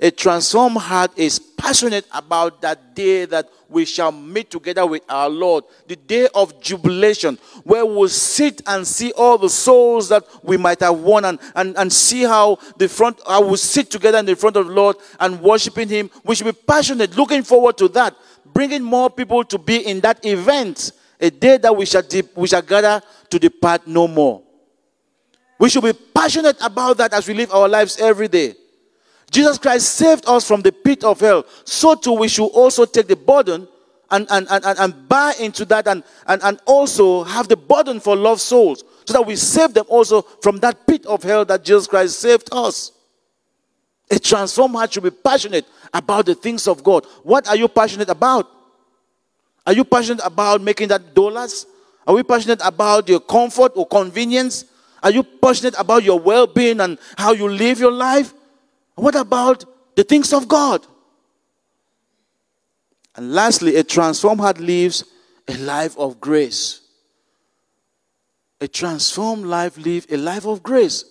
A 0.02 0.10
transformed 0.12 0.78
heart 0.78 1.12
is 1.18 1.40
passionate 1.40 2.06
about 2.14 2.62
that 2.62 2.96
day 2.96 3.26
that 3.26 3.50
we 3.68 3.84
shall 3.84 4.12
meet 4.12 4.50
together 4.50 4.86
with 4.86 5.04
our 5.10 5.30
Lord, 5.30 5.66
the 5.88 5.96
day 5.96 6.28
of 6.34 6.62
jubilation, 6.62 7.38
where 7.64 7.86
we'll 7.86 8.08
sit 8.08 8.62
and 8.66 8.88
see 8.88 9.12
all 9.12 9.38
the 9.38 9.50
souls 9.50 10.10
that 10.10 10.26
we 10.42 10.58
might 10.58 10.80
have 10.80 10.98
won 10.98 11.26
and, 11.26 11.40
and, 11.54 11.78
and 11.78 11.92
see 11.92 12.24
how 12.24 12.58
the 12.78 12.90
front, 12.90 13.20
I 13.28 13.40
will 13.40 13.58
sit 13.58 13.92
together 13.92 14.18
in 14.18 14.26
the 14.26 14.36
front 14.36 14.56
of 14.56 14.68
the 14.68 14.74
Lord 14.74 14.96
and 15.20 15.40
worshiping 15.42 15.90
Him. 15.90 16.10
We 16.24 16.36
should 16.36 16.48
be 16.48 16.54
passionate, 16.54 17.16
looking 17.16 17.44
forward 17.44 17.78
to 17.78 17.90
that, 17.90 18.16
bringing 18.46 18.84
more 18.84 19.10
people 19.10 19.44
to 19.46 19.58
be 19.58 19.78
in 19.88 20.00
that 20.02 20.26
event, 20.26 20.92
a 21.20 21.30
day 21.30 21.58
that 21.58 21.76
we 21.76 21.86
shall, 21.86 22.02
de- 22.02 22.24
we 22.36 22.48
shall 22.48 22.62
gather 22.62 23.02
to 23.30 23.40
depart 23.40 23.88
no 23.88 24.08
more. 24.08 24.42
We 25.60 25.70
should 25.70 25.84
be 25.84 25.94
passionate 25.94 26.58
about 26.62 26.98
that 26.98 27.14
as 27.14 27.28
we 27.28 27.34
live 27.34 27.52
our 27.52 27.68
lives 27.68 28.00
every 28.00 28.28
day. 28.28 28.56
Jesus 29.30 29.58
Christ 29.58 29.94
saved 29.96 30.24
us 30.28 30.48
from 30.48 30.62
the 30.62 30.72
pit 30.72 31.04
of 31.04 31.20
hell. 31.20 31.46
So 31.66 31.96
too 31.96 32.14
we 32.14 32.28
should 32.28 32.48
also 32.48 32.86
take 32.86 33.08
the 33.08 33.16
burden 33.16 33.68
and, 34.12 34.26
and, 34.32 34.48
and, 34.50 34.66
and, 34.66 35.08
buy 35.08 35.34
into 35.40 35.66
that 35.66 35.88
and, 35.88 36.04
and, 36.26 36.42
and 36.42 36.60
also 36.66 37.24
have 37.24 37.48
the 37.48 37.56
burden 37.56 38.00
for 38.00 38.16
lost 38.16 38.46
souls 38.46 38.84
so 39.06 39.14
that 39.14 39.26
we 39.26 39.36
save 39.36 39.74
them 39.76 39.86
also 39.88 40.22
from 40.22 40.58
that 40.58 40.88
pit 40.88 41.06
of 41.06 41.22
hell 41.22 41.46
that 41.46 41.64
Jesus 41.64 41.86
Christ 41.86 42.20
saved 42.20 42.50
us. 42.52 42.92
A 44.10 44.18
transformed 44.18 44.76
heart 44.76 44.94
should 44.94 45.04
be 45.04 45.12
passionate 45.12 45.68
about 45.94 46.26
the 46.26 46.36
things 46.36 46.68
of 46.68 46.84
God. 46.84 47.06
What 47.24 47.48
are 47.48 47.56
you 47.56 47.68
passionate 47.68 48.10
about? 48.10 48.48
Are 49.66 49.74
you 49.74 49.84
passionate 49.84 50.22
about 50.24 50.62
making 50.62 50.88
that 50.90 51.14
dollars? 51.14 51.66
Are 52.08 52.16
we 52.16 52.24
passionate 52.24 52.62
about 52.64 53.08
your 53.08 53.20
comfort 53.20 53.74
or 53.76 53.86
convenience? 53.88 54.66
Are 55.04 55.12
you 55.12 55.24
passionate 55.24 55.76
about 55.78 56.04
your 56.04 56.20
well 56.20 56.48
being 56.48 56.80
and 56.80 56.98
how 57.18 57.34
you 57.34 57.48
live 57.48 57.80
your 57.80 57.92
life? 57.92 58.34
What 58.96 59.16
about 59.16 59.66
the 59.96 60.04
things 60.04 60.34
of 60.34 60.48
God? 60.48 60.86
And 63.16 63.34
lastly, 63.34 63.76
a 63.76 63.84
transformed 63.84 64.42
heart 64.42 64.60
lives 64.60 65.04
a 65.48 65.58
life 65.58 65.98
of 65.98 66.20
grace. 66.20 66.82
A 68.62 68.68
transformed 68.68 69.46
life 69.46 69.78
lives 69.78 70.08
a 70.10 70.18
life 70.18 70.46
of 70.46 70.62
grace. 70.64 71.06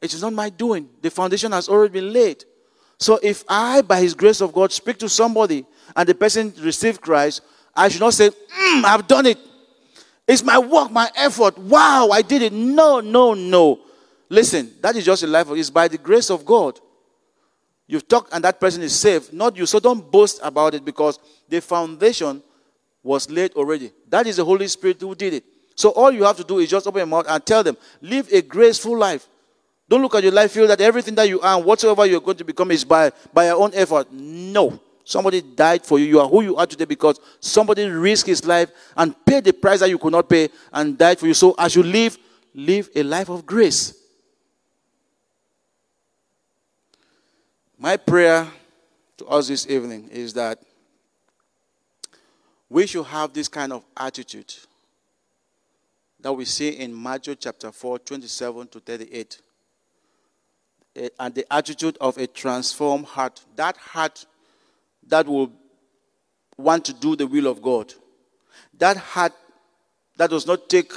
It 0.00 0.12
is 0.12 0.22
not 0.22 0.32
my 0.32 0.50
doing. 0.50 0.88
The 1.00 1.10
foundation 1.10 1.52
has 1.52 1.68
already 1.68 1.92
been 1.92 2.12
laid. 2.12 2.44
So 2.98 3.18
if 3.22 3.44
I, 3.48 3.82
by 3.82 4.00
His 4.00 4.14
grace 4.14 4.40
of 4.40 4.52
God, 4.52 4.72
speak 4.72 4.98
to 4.98 5.08
somebody 5.08 5.64
and 5.94 6.08
the 6.08 6.14
person 6.14 6.52
receive 6.60 7.00
Christ, 7.00 7.42
I 7.74 7.88
should 7.88 8.00
not 8.00 8.14
say, 8.14 8.30
mm, 8.30 8.84
I've 8.84 9.06
done 9.06 9.26
it. 9.26 9.38
It's 10.26 10.42
my 10.42 10.58
work, 10.58 10.90
my 10.90 11.10
effort. 11.14 11.56
Wow, 11.58 12.08
I 12.10 12.22
did 12.22 12.42
it. 12.42 12.52
No, 12.52 13.00
no, 13.00 13.34
no. 13.34 13.80
Listen, 14.28 14.72
that 14.80 14.96
is 14.96 15.04
just 15.04 15.22
a 15.22 15.26
life. 15.26 15.46
It's 15.50 15.70
by 15.70 15.88
the 15.88 15.98
grace 15.98 16.30
of 16.30 16.44
God. 16.44 16.80
You've 17.86 18.08
talked 18.08 18.32
and 18.32 18.42
that 18.42 18.58
person 18.58 18.82
is 18.82 18.98
saved, 18.98 19.32
not 19.32 19.56
you. 19.56 19.66
So 19.66 19.78
don't 19.78 20.10
boast 20.10 20.40
about 20.42 20.74
it 20.74 20.84
because 20.84 21.20
the 21.48 21.60
foundation 21.60 22.42
was 23.02 23.30
laid 23.30 23.52
already. 23.52 23.92
That 24.08 24.26
is 24.26 24.36
the 24.38 24.44
Holy 24.44 24.66
Spirit 24.66 25.00
who 25.00 25.14
did 25.14 25.34
it. 25.34 25.44
So 25.76 25.90
all 25.90 26.10
you 26.10 26.24
have 26.24 26.36
to 26.38 26.44
do 26.44 26.58
is 26.58 26.70
just 26.70 26.86
open 26.86 26.98
your 26.98 27.06
mouth 27.06 27.26
and 27.28 27.44
tell 27.46 27.62
them, 27.62 27.76
live 28.00 28.32
a 28.32 28.42
graceful 28.42 28.98
life. 28.98 29.28
Don't 29.88 30.02
look 30.02 30.14
at 30.16 30.22
your 30.22 30.32
life, 30.32 30.52
feel 30.52 30.66
that 30.66 30.80
everything 30.80 31.14
that 31.14 31.28
you 31.28 31.40
are 31.40 31.60
whatsoever 31.60 32.04
you're 32.06 32.20
going 32.20 32.36
to 32.36 32.44
become 32.44 32.70
is 32.72 32.84
by, 32.84 33.12
by 33.32 33.46
your 33.46 33.56
own 33.56 33.70
effort. 33.74 34.10
No. 34.12 34.80
Somebody 35.04 35.40
died 35.40 35.86
for 35.86 36.00
you. 36.00 36.06
You 36.06 36.20
are 36.20 36.28
who 36.28 36.42
you 36.42 36.56
are 36.56 36.66
today 36.66 36.84
because 36.84 37.20
somebody 37.38 37.86
risked 37.88 38.26
his 38.26 38.44
life 38.44 38.70
and 38.96 39.14
paid 39.24 39.44
the 39.44 39.52
price 39.52 39.78
that 39.78 39.88
you 39.88 39.98
could 39.98 40.10
not 40.10 40.28
pay 40.28 40.48
and 40.72 40.98
died 40.98 41.20
for 41.20 41.28
you. 41.28 41.34
So 41.34 41.54
as 41.56 41.76
you 41.76 41.84
live, 41.84 42.18
live 42.52 42.90
a 42.96 43.04
life 43.04 43.28
of 43.28 43.46
grace. 43.46 43.94
My 47.78 47.96
prayer 47.96 48.48
to 49.18 49.26
us 49.26 49.46
this 49.46 49.68
evening 49.68 50.08
is 50.10 50.32
that 50.34 50.58
we 52.68 52.88
should 52.88 53.06
have 53.06 53.32
this 53.32 53.46
kind 53.46 53.72
of 53.72 53.84
attitude 53.96 54.52
that 56.18 56.32
we 56.32 56.44
see 56.44 56.70
in 56.70 57.00
Matthew 57.00 57.36
chapter 57.36 57.70
4, 57.70 58.00
27 58.00 58.66
to 58.68 58.80
38. 58.80 59.40
And 61.18 61.34
the 61.34 61.50
attitude 61.52 61.98
of 62.00 62.16
a 62.18 62.26
transformed 62.26 63.06
heart. 63.06 63.44
That 63.56 63.76
heart 63.76 64.26
that 65.08 65.26
will 65.26 65.52
want 66.56 66.84
to 66.86 66.92
do 66.92 67.16
the 67.16 67.26
will 67.26 67.46
of 67.46 67.60
God. 67.60 67.92
That 68.78 68.96
heart 68.96 69.32
that 70.16 70.30
does 70.30 70.46
not 70.46 70.68
take 70.68 70.92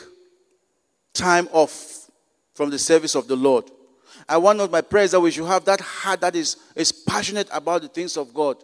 time 1.13 1.49
off 1.51 2.09
from 2.53 2.69
the 2.69 2.79
service 2.79 3.15
of 3.15 3.27
the 3.27 3.35
Lord 3.35 3.69
I 4.27 4.37
want 4.37 4.71
my 4.71 4.81
prayer 4.81 5.03
is 5.03 5.11
that 5.11 5.19
we 5.19 5.31
should 5.31 5.47
have 5.47 5.65
that 5.65 5.81
heart 5.81 6.21
that 6.21 6.35
is, 6.35 6.57
is 6.75 6.91
passionate 6.91 7.47
about 7.51 7.81
the 7.81 7.87
things 7.87 8.17
of 8.17 8.33
God. 8.33 8.57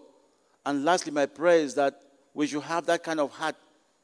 And 0.63 0.83
lastly, 0.83 1.11
my 1.11 1.25
prayer 1.25 1.57
is 1.57 1.73
that 1.75 2.01
we 2.33 2.47
should 2.47 2.63
have 2.63 2.85
that 2.87 3.03
kind 3.03 3.19
of 3.19 3.31
heart 3.31 3.55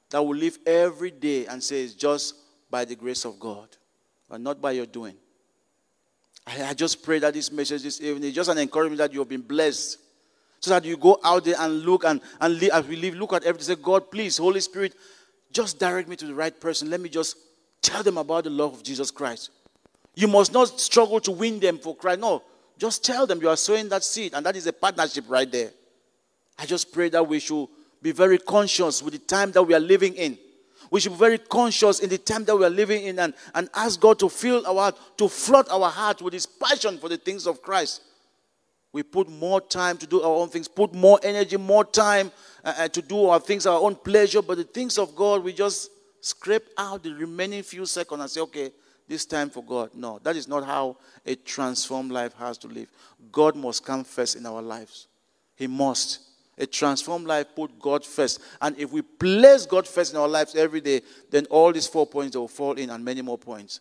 that 0.10 0.22
will 0.24 0.36
live 0.36 0.58
every 0.66 1.12
day 1.12 1.46
and 1.46 1.64
say 1.64 1.84
it's 1.84 1.94
just 1.94 2.36
by 2.70 2.84
the 2.86 2.96
grace 2.96 3.26
of 3.26 3.40
God, 3.40 3.68
and 4.30 4.44
not 4.44 4.62
by 4.62 4.72
your 4.72 4.86
doing. 4.86 5.16
I, 6.48 6.64
I 6.64 6.74
just 6.74 7.04
pray 7.04 7.20
that 7.20 7.34
this 7.34 7.52
message 7.52 7.84
this 7.84 8.02
evening 8.02 8.30
is 8.30 8.36
just 8.36 8.50
an 8.50 8.58
encouragement 8.58 8.98
that 9.00 9.14
you 9.14 9.20
have 9.20 9.30
been 9.30 9.42
blessed. 9.42 9.98
So 10.60 10.70
that 10.72 10.86
you 10.86 10.96
go 10.96 11.20
out 11.24 11.44
there 11.44 11.56
and 11.60 11.82
look 11.82 12.04
and, 12.04 12.22
and 12.40 12.60
live, 12.60 12.70
as 12.72 12.86
we 12.86 12.96
live, 12.96 13.16
look 13.16 13.34
at 13.34 13.44
everything. 13.44 13.76
Say, 13.76 13.82
God, 13.82 14.12
please, 14.12 14.38
Holy 14.38 14.60
Spirit, 14.60 14.94
just 15.52 15.80
direct 15.80 16.08
me 16.08 16.16
to 16.18 16.26
the 16.26 16.36
right 16.36 16.58
person. 16.60 16.90
Let 16.90 17.02
me 17.02 17.10
just 17.10 17.36
tell 17.82 18.04
them 18.04 18.18
about 18.18 18.44
the 18.44 18.52
love 18.52 18.76
of 18.76 18.84
Jesus 18.84 19.10
Christ. 19.10 19.50
You 20.14 20.28
must 20.28 20.54
not 20.54 20.80
struggle 20.80 21.20
to 21.22 21.32
win 21.32 21.60
them 21.60 21.80
for 21.80 21.96
Christ. 21.96 22.20
No, 22.20 22.44
just 22.78 23.04
tell 23.04 23.26
them 23.26 23.42
you 23.42 23.50
are 23.50 23.58
sowing 23.58 23.90
that 23.90 24.04
seed, 24.04 24.34
and 24.34 24.46
that 24.46 24.56
is 24.56 24.68
a 24.68 24.74
partnership 24.74 25.26
right 25.28 25.52
there. 25.52 25.72
I 26.60 26.66
just 26.66 26.92
pray 26.94 27.10
that 27.10 27.28
we 27.28 27.40
should 27.40 27.68
be 28.02 28.12
very 28.12 28.38
conscious 28.38 29.02
with 29.02 29.14
the 29.14 29.20
time 29.20 29.52
that 29.54 29.64
we 29.64 29.74
are 29.74 29.80
living 29.80 30.14
in. 30.14 30.38
We 30.92 31.00
should 31.00 31.14
be 31.14 31.18
very 31.18 31.38
conscious 31.38 32.02
in 32.02 32.10
the 32.10 32.18
time 32.18 32.44
that 32.46 32.56
we 32.56 32.66
are 32.66 32.70
living 32.70 33.06
in 33.06 33.18
and, 33.18 33.34
and 33.56 33.70
ask 33.74 34.00
God 34.00 34.20
to 34.20 34.30
fill 34.30 34.68
our 34.68 34.76
heart, 34.76 35.00
to 35.18 35.30
flood 35.30 35.68
our 35.70 35.90
heart 35.90 36.22
with 36.22 36.34
His 36.34 36.46
passion 36.46 36.98
for 36.98 37.08
the 37.08 37.18
things 37.18 37.48
of 37.48 37.62
Christ. 37.62 38.02
We 38.92 39.02
put 39.02 39.30
more 39.30 39.62
time 39.62 39.98
to 40.00 40.06
do 40.06 40.22
our 40.22 40.36
own 40.36 40.50
things, 40.50 40.68
put 40.68 40.94
more 40.94 41.18
energy, 41.24 41.56
more 41.56 41.86
time 41.86 42.30
uh, 42.64 42.74
uh, 42.78 42.88
to 42.90 43.02
do 43.02 43.28
our 43.28 43.40
things, 43.40 43.66
our 43.66 43.80
own 43.80 43.96
pleasure. 43.96 44.42
But 44.42 44.58
the 44.58 44.66
things 44.66 44.98
of 44.98 45.16
God, 45.16 45.46
we 45.46 45.54
just 45.54 45.90
scrape 46.20 46.68
out 46.78 47.02
the 47.04 47.14
remaining 47.14 47.64
few 47.64 47.86
seconds 47.86 48.20
and 48.20 48.30
say, 48.30 48.42
okay, 48.42 48.72
this 49.08 49.26
time 49.26 49.50
for 49.50 49.64
God. 49.64 49.92
No, 49.94 50.20
that 50.24 50.36
is 50.36 50.50
not 50.50 50.66
how 50.66 50.98
a 51.26 51.36
transformed 51.36 52.12
life 52.12 52.34
has 52.34 52.58
to 52.60 52.68
live. 52.68 52.90
God 53.32 53.56
must 53.56 53.86
come 53.86 54.04
first 54.04 54.36
in 54.36 54.46
our 54.46 54.62
lives. 54.62 55.08
He 55.56 55.68
must. 55.68 56.31
A 56.58 56.66
transformed 56.66 57.28
life 57.28 57.48
put 57.56 57.80
God 57.80 58.06
first. 58.06 58.40
And 58.62 58.78
if 58.78 58.92
we 58.92 59.02
place 59.02 59.66
God 59.66 59.88
first 59.88 60.14
in 60.14 60.20
our 60.20 60.28
lives 60.28 60.56
every 60.56 60.82
day, 60.82 61.02
then 61.30 61.46
all 61.50 61.72
these 61.72 61.88
four 61.88 62.06
points 62.06 62.36
will 62.36 62.48
fall 62.48 62.74
in 62.74 62.90
and 62.90 63.04
many 63.04 63.22
more 63.22 63.38
points. 63.38 63.80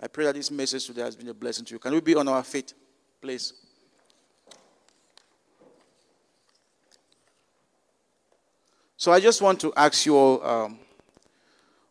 I 0.00 0.08
pray 0.08 0.24
that 0.24 0.34
this 0.34 0.50
message 0.50 0.86
today 0.86 1.02
has 1.02 1.16
been 1.16 1.28
a 1.28 1.34
blessing 1.34 1.64
to 1.66 1.74
you. 1.74 1.78
Can 1.78 1.92
we 1.92 2.00
be 2.00 2.14
on 2.14 2.26
our 2.28 2.42
feet, 2.42 2.72
please? 3.20 3.52
So 8.96 9.12
I 9.12 9.20
just 9.20 9.42
want 9.42 9.60
to 9.60 9.72
ask 9.76 10.06
you 10.06 10.16
all. 10.16 10.44
Um, 10.44 10.78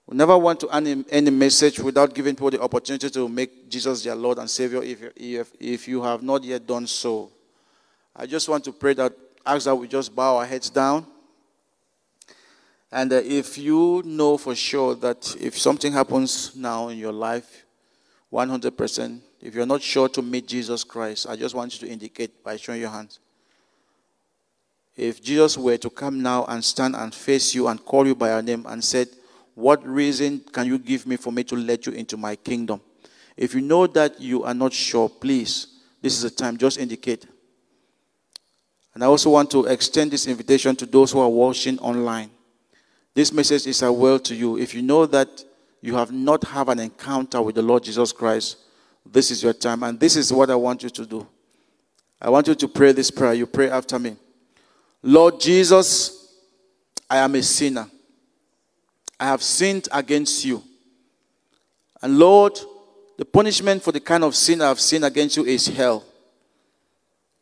we 0.08 0.18
never 0.18 0.38
want 0.38 0.60
to 0.60 0.70
end 0.70 1.06
any 1.10 1.30
message 1.30 1.80
without 1.80 2.14
giving 2.14 2.36
people 2.36 2.52
the 2.52 2.62
opportunity 2.62 3.10
to 3.10 3.30
make 3.30 3.70
Jesus 3.70 4.04
their 4.04 4.16
Lord 4.16 4.40
and 4.40 4.50
Savior 4.50 4.84
if, 4.84 5.00
if, 5.16 5.52
if 5.58 5.88
you 5.88 6.02
have 6.02 6.22
not 6.22 6.44
yet 6.44 6.68
done 6.68 6.86
so. 6.86 7.32
I 8.14 8.26
just 8.26 8.50
want 8.50 8.66
to 8.66 8.74
pray 8.74 8.94
that 8.96 9.14
ask 9.46 9.66
that 9.66 9.76
we 9.76 9.88
just 9.88 10.16
bow 10.16 10.38
our 10.38 10.46
heads 10.46 10.70
down. 10.70 11.06
And 12.92 13.14
uh, 13.14 13.22
if 13.24 13.58
you 13.58 14.02
know 14.06 14.38
for 14.38 14.54
sure 14.54 14.96
that 14.96 15.36
if 15.40 15.58
something 15.58 15.94
happens 15.94 16.56
now 16.56 16.90
in 16.90 16.98
your 16.98 17.14
life, 17.14 17.66
100%, 18.32 19.20
if 19.42 19.56
you're 19.56 19.66
not 19.66 19.82
sure 19.82 20.08
to 20.10 20.22
meet 20.22 20.48
Jesus 20.48 20.84
Christ, 20.84 21.28
I 21.28 21.36
just 21.36 21.56
want 21.56 21.74
you 21.74 21.88
to 21.88 21.92
indicate 21.92 22.44
by 22.44 22.58
showing 22.58 22.82
your 22.82 22.90
hands. 22.90 23.20
If 24.96 25.24
Jesus 25.24 25.58
were 25.58 25.78
to 25.78 25.90
come 25.90 26.22
now 26.22 26.46
and 26.46 26.64
stand 26.64 26.96
and 26.96 27.14
face 27.14 27.56
you 27.56 27.68
and 27.68 27.84
call 27.84 28.06
you 28.06 28.14
by 28.14 28.30
your 28.30 28.42
name 28.42 28.66
and 28.68 28.84
said, 28.84 29.08
What 29.56 29.86
reason 29.86 30.42
can 30.52 30.68
you 30.68 30.78
give 30.78 31.08
me 31.08 31.16
for 31.16 31.32
me 31.32 31.44
to 31.46 31.56
let 31.56 31.86
you 31.86 31.94
into 31.94 32.18
my 32.18 32.36
kingdom? 32.36 32.82
If 33.38 33.56
you 33.56 33.62
know 33.62 33.88
that 33.88 34.20
you 34.20 34.44
are 34.44 34.54
not 34.54 34.74
sure, 34.74 35.10
please, 35.10 35.68
this 36.02 36.14
is 36.14 36.24
the 36.24 36.30
time, 36.30 36.58
just 36.58 36.78
indicate. 36.78 37.26
And 38.94 39.04
I 39.04 39.08
also 39.08 39.30
want 39.30 39.50
to 39.52 39.66
extend 39.66 40.12
this 40.12 40.28
invitation 40.28 40.76
to 40.78 40.86
those 40.86 41.12
who 41.12 41.20
are 41.20 41.30
watching 41.30 41.80
online. 41.80 42.30
This 43.14 43.32
message 43.32 43.68
is 43.68 43.82
a 43.82 43.92
well 43.92 44.20
to 44.20 44.36
you. 44.36 44.58
If 44.58 44.74
you 44.74 44.82
know 44.82 45.06
that 45.06 45.44
you 45.82 45.96
have 45.96 46.12
not 46.12 46.44
had 46.44 46.70
an 46.70 46.80
encounter 46.80 47.42
with 47.42 47.56
the 47.56 47.62
Lord 47.62 47.84
Jesus 47.84 48.12
Christ, 48.12 48.58
this 49.06 49.32
is 49.32 49.42
your 49.42 49.54
time. 49.54 49.84
And 49.84 50.00
this 50.00 50.16
is 50.16 50.32
what 50.32 50.50
I 50.50 50.56
want 50.56 50.84
you 50.84 50.90
to 50.90 51.06
do. 51.06 51.28
I 52.22 52.30
want 52.30 52.48
you 52.48 52.56
to 52.56 52.68
pray 52.68 52.92
this 52.92 53.10
prayer. 53.10 53.34
You 53.34 53.48
pray 53.48 53.70
after 53.70 53.98
me. 53.98 54.16
Lord 55.02 55.40
Jesus, 55.40 56.36
I 57.10 57.18
am 57.18 57.34
a 57.36 57.42
sinner. 57.42 57.88
I 59.20 59.26
have 59.26 59.42
sinned 59.42 59.88
against 59.92 60.46
you. 60.46 60.64
And 62.02 62.18
Lord, 62.18 62.60
the 63.18 63.26
punishment 63.26 63.84
for 63.84 63.92
the 63.92 64.00
kind 64.00 64.24
of 64.24 64.36
sin 64.36 64.62
I 64.62 64.68
have 64.68 64.80
sinned 64.80 65.06
against 65.06 65.38
you 65.38 65.46
is 65.46 65.68
hell. 65.68 66.04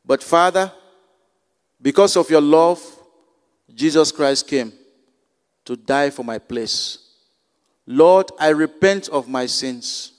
But 0.05 0.23
Father, 0.23 0.71
because 1.81 2.17
of 2.17 2.29
your 2.29 2.41
love, 2.41 2.81
Jesus 3.73 4.11
Christ 4.11 4.47
came 4.47 4.73
to 5.65 5.75
die 5.75 6.09
for 6.09 6.23
my 6.23 6.37
place. 6.37 6.97
Lord, 7.85 8.31
I 8.39 8.49
repent 8.49 9.09
of 9.09 9.27
my 9.27 9.45
sins. 9.45 10.13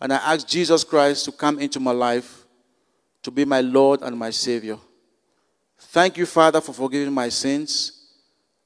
And 0.00 0.12
I 0.12 0.16
ask 0.16 0.46
Jesus 0.46 0.84
Christ 0.84 1.24
to 1.24 1.32
come 1.32 1.58
into 1.58 1.80
my 1.80 1.92
life 1.92 2.44
to 3.22 3.30
be 3.30 3.44
my 3.44 3.60
Lord 3.60 4.02
and 4.02 4.16
my 4.16 4.30
Savior. 4.30 4.78
Thank 5.78 6.16
you, 6.16 6.26
Father, 6.26 6.60
for 6.60 6.72
forgiving 6.72 7.12
my 7.12 7.28
sins. 7.28 7.92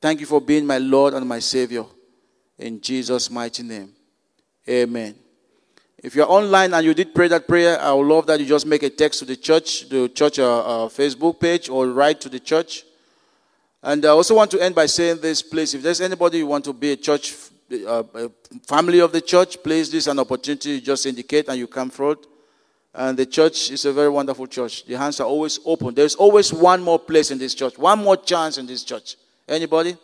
Thank 0.00 0.20
you 0.20 0.26
for 0.26 0.40
being 0.40 0.66
my 0.66 0.78
Lord 0.78 1.14
and 1.14 1.26
my 1.26 1.38
Savior. 1.38 1.84
In 2.58 2.80
Jesus' 2.80 3.30
mighty 3.30 3.62
name. 3.62 3.92
Amen. 4.68 5.14
If 6.02 6.14
you're 6.14 6.30
online 6.30 6.72
and 6.72 6.84
you 6.84 6.94
did 6.94 7.14
pray 7.14 7.28
that 7.28 7.46
prayer, 7.46 7.78
I 7.78 7.92
would 7.92 8.06
love 8.06 8.26
that 8.28 8.40
you 8.40 8.46
just 8.46 8.64
make 8.64 8.82
a 8.82 8.88
text 8.88 9.18
to 9.18 9.26
the 9.26 9.36
church, 9.36 9.86
the 9.90 10.08
church 10.08 10.38
uh, 10.38 10.84
uh, 10.84 10.88
Facebook 10.88 11.38
page, 11.38 11.68
or 11.68 11.88
write 11.88 12.22
to 12.22 12.30
the 12.30 12.40
church. 12.40 12.84
And 13.82 14.04
I 14.06 14.08
also 14.08 14.34
want 14.34 14.50
to 14.52 14.62
end 14.62 14.74
by 14.74 14.86
saying 14.86 15.20
this, 15.20 15.42
please, 15.42 15.74
if 15.74 15.82
there's 15.82 16.00
anybody 16.00 16.38
you 16.38 16.46
want 16.46 16.64
to 16.64 16.72
be 16.72 16.92
a 16.92 16.96
church, 16.96 17.34
uh, 17.86 18.02
a 18.14 18.30
family 18.66 19.00
of 19.00 19.12
the 19.12 19.20
church, 19.20 19.62
please, 19.62 19.90
this 19.90 20.04
is 20.04 20.08
an 20.08 20.18
opportunity 20.18 20.70
you 20.70 20.80
just 20.80 21.04
indicate 21.04 21.48
and 21.48 21.58
you 21.58 21.66
come 21.66 21.90
forward. 21.90 22.18
And 22.94 23.18
the 23.18 23.26
church 23.26 23.70
is 23.70 23.84
a 23.84 23.92
very 23.92 24.08
wonderful 24.08 24.46
church. 24.46 24.86
The 24.86 24.96
hands 24.96 25.20
are 25.20 25.26
always 25.26 25.60
open. 25.66 25.94
There's 25.94 26.14
always 26.14 26.50
one 26.50 26.82
more 26.82 26.98
place 26.98 27.30
in 27.30 27.36
this 27.36 27.54
church, 27.54 27.76
one 27.76 28.02
more 28.02 28.16
chance 28.16 28.56
in 28.56 28.66
this 28.66 28.84
church. 28.84 29.16
Anybody? 29.46 29.96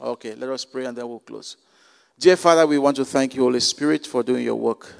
Okay, 0.00 0.34
let 0.34 0.48
us 0.48 0.64
pray 0.64 0.86
and 0.86 0.96
then 0.96 1.06
we'll 1.06 1.20
close. 1.20 1.58
Dear 2.18 2.36
Father, 2.36 2.66
we 2.66 2.78
want 2.78 2.96
to 2.96 3.04
thank 3.04 3.34
you, 3.34 3.42
Holy 3.42 3.60
Spirit, 3.60 4.06
for 4.06 4.22
doing 4.22 4.44
your 4.44 4.54
work. 4.54 4.94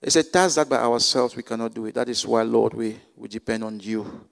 It's 0.00 0.16
a 0.16 0.22
task 0.24 0.56
that 0.56 0.68
by 0.68 0.78
ourselves 0.78 1.36
we 1.36 1.44
cannot 1.44 1.74
do 1.74 1.86
it. 1.86 1.94
That 1.94 2.08
is 2.08 2.26
why, 2.26 2.42
Lord, 2.42 2.74
we, 2.74 2.98
we 3.16 3.28
depend 3.28 3.62
on 3.62 3.78
you. 3.78 4.26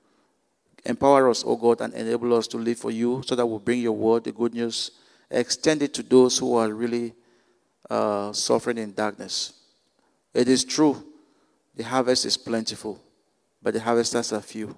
Empower 0.84 1.30
us, 1.30 1.44
O 1.46 1.54
God, 1.56 1.80
and 1.80 1.94
enable 1.94 2.34
us 2.34 2.48
to 2.48 2.56
live 2.56 2.78
for 2.78 2.90
you 2.90 3.22
so 3.24 3.36
that 3.36 3.46
we'll 3.46 3.58
bring 3.58 3.80
your 3.80 3.92
word, 3.92 4.24
the 4.24 4.32
good 4.32 4.54
news, 4.54 4.90
extend 5.30 5.82
it 5.82 5.94
to 5.94 6.02
those 6.02 6.38
who 6.38 6.56
are 6.56 6.72
really 6.72 7.12
uh, 7.88 8.32
suffering 8.32 8.78
in 8.78 8.92
darkness. 8.92 9.52
It 10.34 10.48
is 10.48 10.64
true, 10.64 11.04
the 11.76 11.84
harvest 11.84 12.24
is 12.24 12.36
plentiful, 12.36 13.00
but 13.62 13.74
the 13.74 13.80
harvesters 13.80 14.32
are 14.32 14.40
few. 14.40 14.76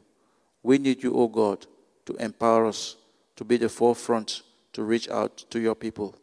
We 0.63 0.79
need 0.79 1.03
you, 1.03 1.15
O 1.15 1.29
God, 1.29 1.67
to 2.07 2.17
empower 2.17 2.67
us 2.67 2.97
to 3.37 3.45
be 3.45 3.57
the 3.57 3.69
forefront 3.69 4.43
to 4.73 4.83
reach 4.83 5.09
out 5.09 5.45
to 5.51 5.61
your 5.61 5.75
people. 5.75 6.17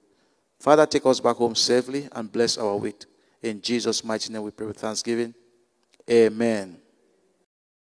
Father, 0.60 0.86
take 0.86 1.06
us 1.06 1.20
back 1.20 1.38
home 1.38 1.56
safely 1.56 2.08
and 2.12 2.32
bless 2.32 2.58
our 2.58 2.76
week. 2.76 3.06
In 3.42 3.62
Jesus' 3.62 4.04
mighty 4.04 4.32
name 4.32 4.44
we 4.44 4.52
pray 4.52 4.68
with 4.68 4.78
thanksgiving. 4.78 5.34
Amen. 6.10 6.78